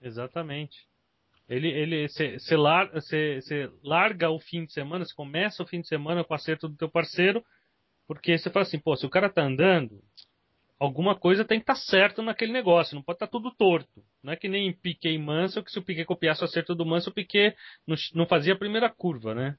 Exatamente. 0.00 0.88
Ele, 1.46 1.68
ele, 1.68 2.08
você 2.08 2.56
lar, 2.56 2.90
larga 3.84 4.30
o 4.30 4.40
fim 4.40 4.64
de 4.64 4.72
semana, 4.72 5.04
você 5.04 5.14
começa 5.14 5.62
o 5.62 5.66
fim 5.66 5.82
de 5.82 5.88
semana 5.88 6.24
com 6.24 6.32
o 6.32 6.34
acerto 6.34 6.70
do 6.70 6.76
teu 6.76 6.88
parceiro, 6.88 7.44
porque 8.06 8.38
você 8.38 8.48
fala 8.48 8.62
assim, 8.62 8.78
pô, 8.78 8.96
se 8.96 9.04
o 9.04 9.10
cara 9.10 9.28
tá 9.28 9.42
andando, 9.42 10.02
alguma 10.80 11.14
coisa 11.14 11.44
tem 11.44 11.58
que 11.58 11.64
estar 11.64 11.74
certo 11.74 12.22
naquele 12.22 12.52
negócio, 12.52 12.94
não 12.94 13.02
pode 13.02 13.16
estar 13.16 13.26
tudo 13.26 13.50
torto. 13.50 14.02
Não 14.22 14.32
é 14.32 14.36
que 14.36 14.48
nem 14.48 14.72
Piquet 14.72 15.12
e 15.12 15.18
Mansell, 15.18 15.62
que 15.62 15.70
se 15.70 15.78
o 15.78 15.82
Piquet 15.82 16.06
copiasse 16.06 16.40
o 16.40 16.46
acerto 16.46 16.74
do 16.74 16.86
Mansell, 16.86 17.10
o 17.10 17.14
Piquet 17.14 17.54
não, 17.86 17.96
não 18.14 18.26
fazia 18.26 18.54
a 18.54 18.58
primeira 18.58 18.88
curva, 18.88 19.34
né? 19.34 19.58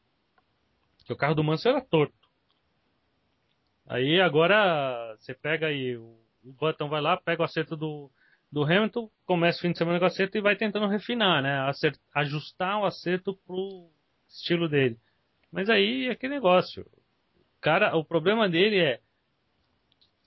Porque 0.97 1.13
o 1.13 1.17
carro 1.17 1.35
do 1.35 1.43
Mansell 1.43 1.73
era 1.73 1.85
torto. 1.85 2.15
Aí 3.85 4.19
agora 4.19 5.15
você 5.19 5.35
pega 5.35 5.67
aí, 5.67 5.97
o, 5.97 6.22
o 6.43 6.51
Button 6.53 6.89
vai 6.89 7.01
lá, 7.01 7.17
pega 7.17 7.41
o 7.41 7.45
acerto 7.45 7.75
do, 7.75 8.09
do 8.51 8.63
Hamilton, 8.63 9.09
começa 9.25 9.59
o 9.59 9.61
fim 9.61 9.71
de 9.71 9.77
semana 9.77 9.99
com 9.99 10.05
o 10.05 10.07
acerto 10.07 10.37
e 10.37 10.41
vai 10.41 10.55
tentando 10.55 10.87
refinar, 10.87 11.41
né? 11.41 11.59
Acert- 11.67 11.99
ajustar 12.13 12.79
o 12.79 12.85
acerto 12.85 13.35
pro 13.47 13.89
estilo 14.27 14.67
dele. 14.67 14.97
Mas 15.51 15.69
aí 15.69 16.07
é 16.07 16.11
aquele 16.11 16.33
negócio. 16.33 16.85
Cara, 17.61 17.95
o 17.95 18.03
problema 18.03 18.49
dele 18.49 18.79
é 18.79 18.99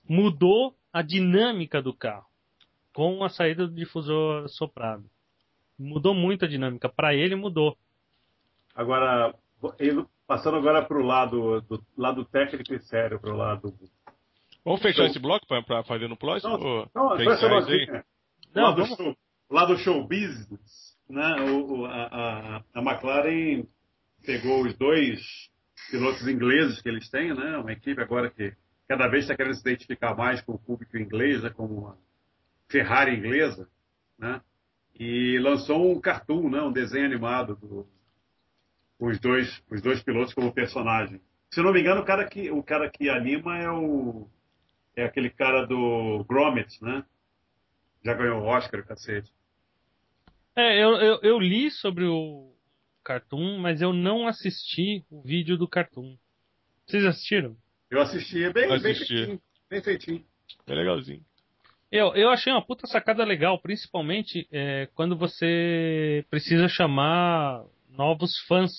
mudou 0.07 0.75
a 0.91 1.01
dinâmica 1.01 1.81
do 1.81 1.93
carro 1.93 2.25
com 2.93 3.23
a 3.23 3.29
saída 3.29 3.67
do 3.67 3.75
difusor 3.75 4.47
soprado. 4.49 5.07
Mudou 5.77 6.15
muito 6.15 6.45
a 6.45 6.47
dinâmica. 6.47 6.89
Para 6.89 7.13
ele 7.13 7.35
mudou. 7.35 7.77
Agora, 8.73 9.35
passando 10.25 10.57
agora 10.57 10.83
para 10.83 10.97
o 10.97 11.05
lado, 11.05 11.61
do 11.61 11.85
lado 11.95 12.25
técnico 12.25 12.73
e 12.73 12.79
sério, 12.79 13.19
para 13.19 13.31
o 13.31 13.37
lado. 13.37 13.77
Vamos 14.67 14.81
fechar 14.81 15.03
Show. 15.03 15.05
esse 15.05 15.19
bloco 15.19 15.47
pra, 15.47 15.63
pra 15.63 15.81
fazer 15.83 16.09
no 16.09 16.17
próximo? 16.17 16.57
Não, 16.57 16.89
não, 16.93 17.15
Não, 18.53 18.63
lado, 18.65 18.81
vamos- 18.81 18.97
show, 18.97 19.17
o 19.49 19.53
lado 19.55 19.77
show 19.77 20.01
business, 20.05 20.97
né? 21.09 21.35
O, 21.49 21.85
a, 21.85 22.03
a, 22.57 22.63
a 22.73 22.81
McLaren 22.81 23.63
pegou 24.25 24.65
os 24.65 24.77
dois 24.77 25.21
pilotos 25.89 26.27
ingleses 26.27 26.81
que 26.81 26.89
eles 26.89 27.09
têm, 27.09 27.33
né? 27.33 27.57
Uma 27.57 27.71
equipe 27.71 28.01
agora 28.01 28.29
que 28.29 28.53
cada 28.89 29.07
vez 29.07 29.23
está 29.23 29.37
querendo 29.37 29.53
se 29.53 29.61
identificar 29.61 30.13
mais 30.17 30.41
com 30.41 30.51
o 30.55 30.59
público 30.59 30.97
inglês, 30.97 31.43
né? 31.43 31.49
como 31.49 31.73
uma 31.85 31.97
Ferrari 32.67 33.15
inglesa, 33.15 33.69
né? 34.19 34.41
E 34.99 35.39
lançou 35.39 35.95
um 35.95 36.01
cartoon, 36.01 36.49
né? 36.49 36.61
Um 36.61 36.73
desenho 36.73 37.05
animado 37.05 37.55
do, 37.55 37.87
com 38.99 39.07
os 39.07 39.17
dois, 39.17 39.63
os 39.71 39.81
dois 39.81 40.03
pilotos 40.03 40.33
como 40.33 40.51
personagem. 40.51 41.21
Se 41.51 41.61
não 41.61 41.71
me 41.71 41.79
engano, 41.79 42.01
o 42.01 42.05
cara 42.05 42.27
que, 42.27 42.51
o 42.51 42.61
cara 42.61 42.89
que 42.89 43.09
anima 43.09 43.57
é 43.57 43.71
o 43.71 44.27
é 44.97 45.05
aquele 45.05 45.29
cara 45.29 45.65
do 45.65 46.25
Gromit, 46.27 46.83
né? 46.83 47.05
Já 48.03 48.13
ganhou 48.13 48.41
o 48.41 48.45
Oscar, 48.45 48.85
cacete. 48.85 49.31
É, 50.55 50.83
eu, 50.83 50.95
eu, 50.95 51.19
eu 51.21 51.39
li 51.39 51.69
sobre 51.69 52.05
o 52.05 52.51
Cartoon, 53.03 53.59
mas 53.59 53.79
eu 53.79 53.93
não 53.93 54.27
assisti 54.27 55.05
o 55.09 55.21
vídeo 55.21 55.55
do 55.55 55.67
Cartoon. 55.67 56.17
Vocês 56.85 57.05
assistiram? 57.05 57.55
Eu 57.91 58.01
assisti, 58.01 58.43
é 58.43 58.51
bem, 58.51 58.67
bem 58.67 58.75
Assisti. 58.75 59.07
feitinho. 59.07 59.41
Bem 59.69 59.83
feitinho. 59.83 60.25
É 60.65 60.73
legalzinho. 60.73 61.23
Eu, 61.91 62.15
eu 62.15 62.29
achei 62.29 62.51
uma 62.51 62.65
puta 62.65 62.87
sacada 62.87 63.23
legal, 63.23 63.59
principalmente 63.61 64.47
é, 64.51 64.89
quando 64.93 65.15
você 65.15 66.25
precisa 66.29 66.67
chamar 66.67 67.63
novos 67.89 68.37
fãs 68.47 68.71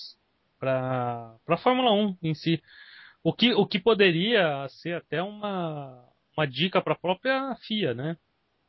para 0.59 1.35
a 1.47 1.57
Fórmula 1.57 1.91
1 1.93 2.17
em 2.21 2.33
si. 2.35 2.61
O 3.23 3.33
que, 3.33 3.53
o 3.53 3.65
que 3.65 3.79
poderia 3.79 4.67
ser 4.69 4.95
até 4.95 5.21
uma, 5.21 6.05
uma 6.37 6.47
dica 6.47 6.81
para 6.81 6.93
a 6.93 6.99
própria 6.99 7.55
FIA, 7.67 7.93
né? 7.93 8.17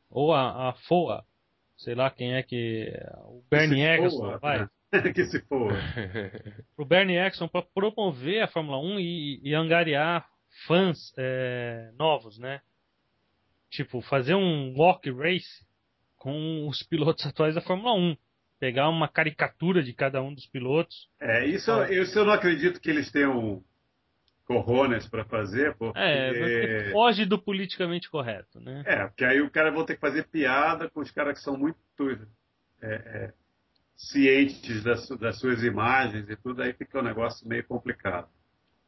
Ou 0.09 0.33
a, 0.33 0.69
a 0.69 0.73
FOA. 0.87 1.23
Sei 1.77 1.95
lá 1.95 2.11
quem 2.11 2.33
é 2.33 2.43
que. 2.43 2.93
O 3.25 3.43
Bernie 3.49 3.83
Eccleston, 3.83 4.37
vai. 4.39 4.67
que 5.13 5.25
se 5.25 5.41
for. 5.45 5.73
pro 6.75 6.85
Bernie 6.85 7.17
Eccleston 7.17 7.47
para 7.47 7.65
promover 7.73 8.43
a 8.43 8.47
Fórmula 8.47 8.77
1 8.77 8.99
e, 8.99 9.41
e 9.43 9.55
angariar 9.55 10.27
fãs 10.67 11.13
é, 11.17 11.91
novos, 11.97 12.37
né? 12.37 12.61
Tipo, 13.69 14.01
fazer 14.01 14.35
um 14.35 14.73
walk 14.77 15.09
race 15.11 15.65
com 16.17 16.67
os 16.67 16.83
pilotos 16.83 17.25
atuais 17.25 17.55
da 17.55 17.61
Fórmula 17.61 17.93
1. 17.93 18.17
Pegar 18.59 18.89
uma 18.89 19.07
caricatura 19.07 19.81
de 19.81 19.93
cada 19.93 20.21
um 20.21 20.33
dos 20.33 20.45
pilotos. 20.45 21.09
É, 21.19 21.47
isso, 21.47 21.71
isso 21.85 22.19
eu 22.19 22.25
não 22.25 22.33
acredito 22.33 22.79
que 22.79 22.91
eles 22.91 23.11
tenham 23.11 23.63
corrones 24.51 25.07
para 25.07 25.23
fazer, 25.23 25.75
porque... 25.77 25.97
É, 25.99 26.33
você 26.33 26.91
foge 26.91 27.25
do 27.25 27.39
politicamente 27.41 28.09
correto, 28.09 28.59
né? 28.59 28.83
É, 28.85 29.07
porque 29.07 29.23
aí 29.23 29.41
o 29.41 29.49
cara 29.49 29.71
vai 29.71 29.85
ter 29.85 29.95
que 29.95 30.01
fazer 30.01 30.27
piada 30.27 30.89
com 30.89 30.99
os 30.99 31.09
caras 31.11 31.37
que 31.37 31.43
são 31.43 31.57
muito 31.57 31.77
é, 32.81 32.93
é, 32.93 33.33
cientes 33.95 34.83
das, 34.83 35.07
das 35.19 35.39
suas 35.39 35.63
imagens 35.63 36.29
e 36.29 36.35
tudo, 36.35 36.61
aí 36.61 36.73
fica 36.73 36.99
um 36.99 37.03
negócio 37.03 37.47
meio 37.47 37.63
complicado. 37.63 38.27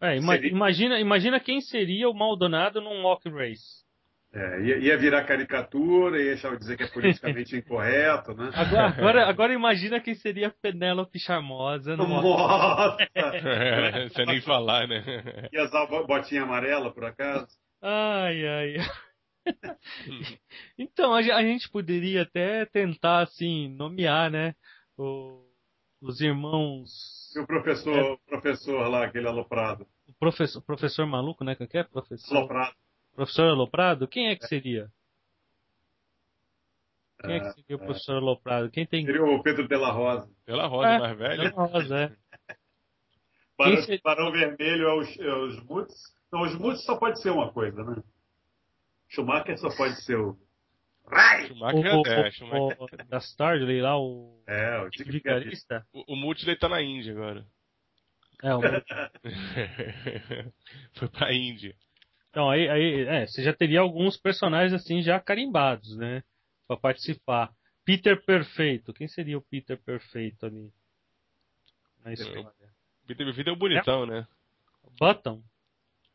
É, 0.01 0.17
ima- 0.17 0.33
Seria- 0.33 0.51
imagina, 0.51 0.99
imagina 0.99 1.39
quem 1.39 1.61
seria 1.61 2.09
o 2.09 2.13
Maldonado 2.13 2.81
num 2.81 3.03
walk 3.03 3.29
race. 3.29 3.82
É, 4.35 4.61
ia, 4.61 4.77
ia 4.79 4.97
virar 4.97 5.23
caricatura, 5.25 6.19
ia 6.19 6.33
achar- 6.33 6.57
dizer 6.57 6.75
que 6.75 6.83
é 6.83 6.87
politicamente 6.87 7.55
incorreto, 7.57 8.33
né? 8.33 8.49
Agora, 8.53 8.87
agora, 8.97 9.29
agora 9.29 9.53
imagina 9.53 9.99
quem 9.99 10.15
seria 10.15 10.49
Penélope 10.61 11.19
Charmosa 11.19 11.95
no 11.95 12.07
Nossa! 12.07 12.97
É, 13.13 14.09
Sem 14.15 14.25
nem 14.25 14.41
falar, 14.41 14.87
né? 14.87 15.03
Ia 15.53 15.63
usar 15.65 15.85
bo- 15.85 16.05
botinha 16.07 16.43
amarela, 16.43 16.91
por 16.91 17.05
acaso? 17.05 17.47
Ai, 17.81 18.47
ai. 18.47 18.75
então, 20.77 21.13
a, 21.13 21.19
a 21.19 21.43
gente 21.43 21.69
poderia 21.69 22.23
até 22.23 22.65
tentar, 22.65 23.19
assim, 23.21 23.69
nomear, 23.75 24.31
né? 24.31 24.55
o- 24.97 25.43
os 26.01 26.21
irmãos. 26.21 26.89
E 27.35 27.39
o 27.39 27.47
professor, 27.47 28.19
professor 28.27 28.87
lá, 28.87 29.05
aquele 29.05 29.27
aloprado. 29.27 29.87
O 30.07 30.13
professor, 30.19 30.61
professor 30.61 31.05
maluco, 31.05 31.43
né? 31.43 31.55
Que 31.55 31.77
é? 31.77 31.83
Professor, 31.83 32.35
Aloprado. 32.37 32.73
Professor 33.15 33.49
Aloprado? 33.49 34.07
Quem 34.07 34.27
é 34.29 34.35
que 34.35 34.47
seria? 34.47 34.89
Quem 37.21 37.35
é 37.35 37.39
que 37.39 37.51
seria 37.53 37.77
o 37.77 37.81
É, 37.81 37.85
professor 37.85 38.15
Aloprado? 38.17 38.69
Quem 38.69 38.85
tem. 38.85 39.05
Seria 39.05 39.23
o 39.23 39.41
Pedro 39.41 39.67
de 39.67 39.75
la 39.77 39.91
Rosa. 39.91 40.29
Pela 40.45 40.67
rosa 40.67 40.87
É, 40.89 40.99
mais 40.99 41.17
velha. 41.17 41.49
Rosa, 41.51 41.97
é. 41.99 42.11
Barão, 43.57 43.81
seria- 43.83 44.01
Barão 44.03 44.31
Vermelho 44.31 44.87
é 44.87 44.93
os, 44.95 45.19
é 45.19 45.33
os 45.35 45.63
Mutz. 45.63 45.93
Não, 46.31 46.41
os 46.41 46.55
Mutz 46.57 46.83
só 46.83 46.97
pode 46.97 47.21
ser 47.21 47.29
uma 47.29 47.51
coisa, 47.53 47.83
né? 47.83 48.03
Schumacher 49.09 49.57
só 49.57 49.69
pode 49.75 50.01
ser 50.03 50.17
o. 50.17 50.37
Rai! 51.05 51.47
Schumacher, 51.47 51.95
O, 51.95 52.07
é, 52.07 52.27
o, 52.27 52.31
Schumacher. 52.31 52.77
o, 52.81 52.87
da 53.07 53.17
Starley 53.19 53.81
lá, 53.81 53.97
o 53.99 54.41
É, 54.47 54.79
o 54.81 54.89
Vigarista. 55.05 55.85
O, 55.93 56.13
o 56.13 56.15
Multi 56.15 56.55
tá 56.57 56.67
na 56.67 56.81
Índia 56.81 57.13
agora. 57.13 57.45
É, 58.41 58.53
o, 58.55 58.59
Foi 60.93 61.07
pra 61.09 61.31
Índia. 61.33 61.75
Então, 62.33 62.49
aí, 62.49 62.67
aí 62.67 63.01
é, 63.05 63.27
você 63.27 63.43
já 63.43 63.53
teria 63.53 63.79
alguns 63.81 64.17
personagens 64.17 64.73
assim 64.73 65.03
já 65.03 65.19
carimbados, 65.19 65.95
né? 65.95 66.23
Pra 66.67 66.75
participar. 66.75 67.53
Peter 67.85 68.25
Perfeito. 68.25 68.91
Quem 68.91 69.07
seria 69.07 69.37
o 69.37 69.41
Peter 69.43 69.79
Perfeito 69.79 70.47
ali? 70.47 70.73
Na 72.03 72.11
história. 72.11 72.51
Peter 73.05 73.31
Vida 73.31 73.51
é 73.51 73.53
o 73.53 73.55
bonitão, 73.55 74.07
né? 74.07 74.27
Button? 74.99 75.43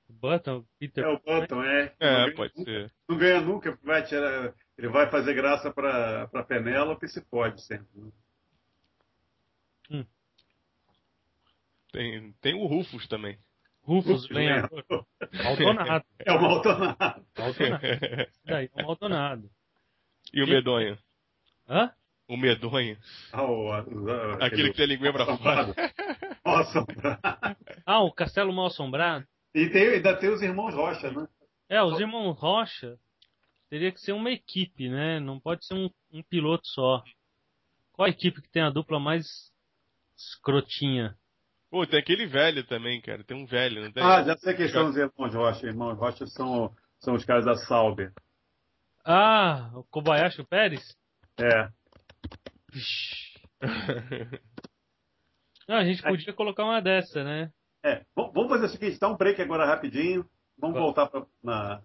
Button, 0.09 0.65
Peter 0.77 1.05
É 1.05 1.09
o 1.09 1.21
Button, 1.21 1.63
é. 1.63 1.95
Não 2.01 2.09
É, 2.09 2.25
ganha 2.25 2.35
pode 2.35 2.53
nunca- 2.57 2.71
ser. 2.73 2.93
Não 3.09 3.17
ganha 3.19 3.41
nunca, 3.41 3.79
vai 3.85 4.05
tirar. 4.05 4.55
Ele 4.77 4.89
vai 4.89 5.09
fazer 5.09 5.35
graça 5.35 5.71
pra, 5.73 6.27
pra 6.27 6.43
Penélope 6.43 7.07
se 7.07 7.21
pode 7.21 7.63
sempre. 7.63 7.87
né? 9.89 10.05
Tem, 11.93 12.33
tem 12.41 12.55
o 12.55 12.67
Rufus 12.67 13.07
também. 13.07 13.39
Rufus, 13.83 14.23
Rufus 14.23 14.31
lenhador. 14.31 14.85
Maldonado. 15.65 16.05
É 16.25 16.33
o 16.33 16.41
Maldonado. 16.43 17.27
Maldonado. 17.39 17.87
Isso 17.87 18.41
daí 18.45 18.71
é 18.77 18.83
um 18.83 18.87
Maldonado. 18.87 19.51
e 20.33 20.43
o 20.43 20.47
Medonho? 20.47 20.99
Hã? 21.69 21.93
O 22.27 22.37
Medonho. 22.37 22.99
Ah, 23.33 23.43
o- 23.43 23.69
o- 23.71 24.43
Aquele 24.45 24.71
que 24.71 24.77
tem 24.77 24.85
a 24.85 24.89
linguinha 24.89 25.13
pra 25.13 25.25
fora. 25.37 25.75
Nossa. 26.45 26.85
Ah, 27.87 28.01
o 28.01 28.13
Castelo 28.13 28.53
Mal 28.53 28.67
Assombrado. 28.67 29.27
E 29.55 29.69
tem, 29.71 29.89
ainda 29.89 30.15
tem 30.17 30.29
os 30.31 30.43
irmãos 30.43 30.75
Rocha, 30.75 31.11
né? 31.11 31.27
É, 31.71 31.83
os 31.83 31.99
irmãos 31.99 32.33
Rocha. 32.39 32.99
teria 33.71 33.91
que 33.93 34.01
ser 34.01 34.13
uma 34.13 34.31
equipe, 34.31 34.89
né? 34.91 35.19
Não 35.21 35.41
pode 35.41 35.65
ser 35.67 35.75
um, 35.75 35.91
um 36.13 36.23
piloto 36.23 36.67
só. 36.69 37.03
Qual 37.93 38.07
a 38.07 38.11
equipe 38.11 38.41
que 38.43 38.49
tem 38.51 38.63
a 38.63 38.71
dupla 38.71 38.99
mais 39.01 39.51
escrotinha? 40.17 41.17
Pô, 41.71 41.87
tem 41.87 42.01
aquele 42.01 42.27
velho 42.27 42.65
também, 42.67 43.01
cara. 43.01 43.23
Tem 43.23 43.37
um 43.37 43.45
velho, 43.47 43.83
não 43.83 43.93
tem? 43.93 44.03
Ah, 44.03 44.23
já 44.23 44.37
sei 44.39 44.55
quem 44.55 44.69
são 44.69 44.89
os 44.89 44.97
irmãos 44.97 45.35
Rocha. 45.35 45.67
Irmãos 45.67 45.99
Rocha 45.99 46.27
são, 46.27 46.75
são 46.99 47.15
os 47.15 47.25
caras 47.25 47.45
da 47.45 47.55
Sauber. 47.57 48.13
Ah, 49.05 49.71
o 49.75 49.85
Kobayashi 49.85 50.41
o 50.41 50.47
Pérez? 50.47 50.97
É. 51.39 51.69
Não, 55.69 55.77
a 55.77 55.85
gente 55.85 56.03
podia 56.03 56.33
colocar 56.33 56.65
uma 56.65 56.81
dessa, 56.81 57.23
né? 57.23 57.53
É. 57.83 57.97
V- 57.97 58.05
Vamos 58.35 58.49
fazer 58.49 58.67
o 58.67 58.69
seguinte, 58.69 58.99
dá 58.99 59.09
um 59.09 59.17
break 59.17 59.41
agora 59.43 59.67
rapidinho. 59.67 60.25
Vamos 60.59 60.79
voltar 60.79 61.07
pra, 61.09 61.25
na. 61.43 61.83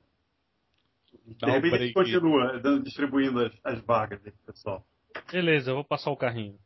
De 1.26 1.36
Dá 1.36 1.48
um 1.48 1.52
repente 1.52 1.76
a 1.76 1.78
gente 1.80 1.94
continua 1.94 2.60
dando- 2.60 2.84
distribuindo 2.84 3.46
as, 3.46 3.54
as 3.64 3.80
vagas 3.82 4.26
aí 4.26 4.32
pessoal. 4.46 4.86
Beleza, 5.32 5.72
eu 5.72 5.76
vou 5.76 5.84
passar 5.84 6.10
o 6.12 6.18
carrinho. 6.18 6.58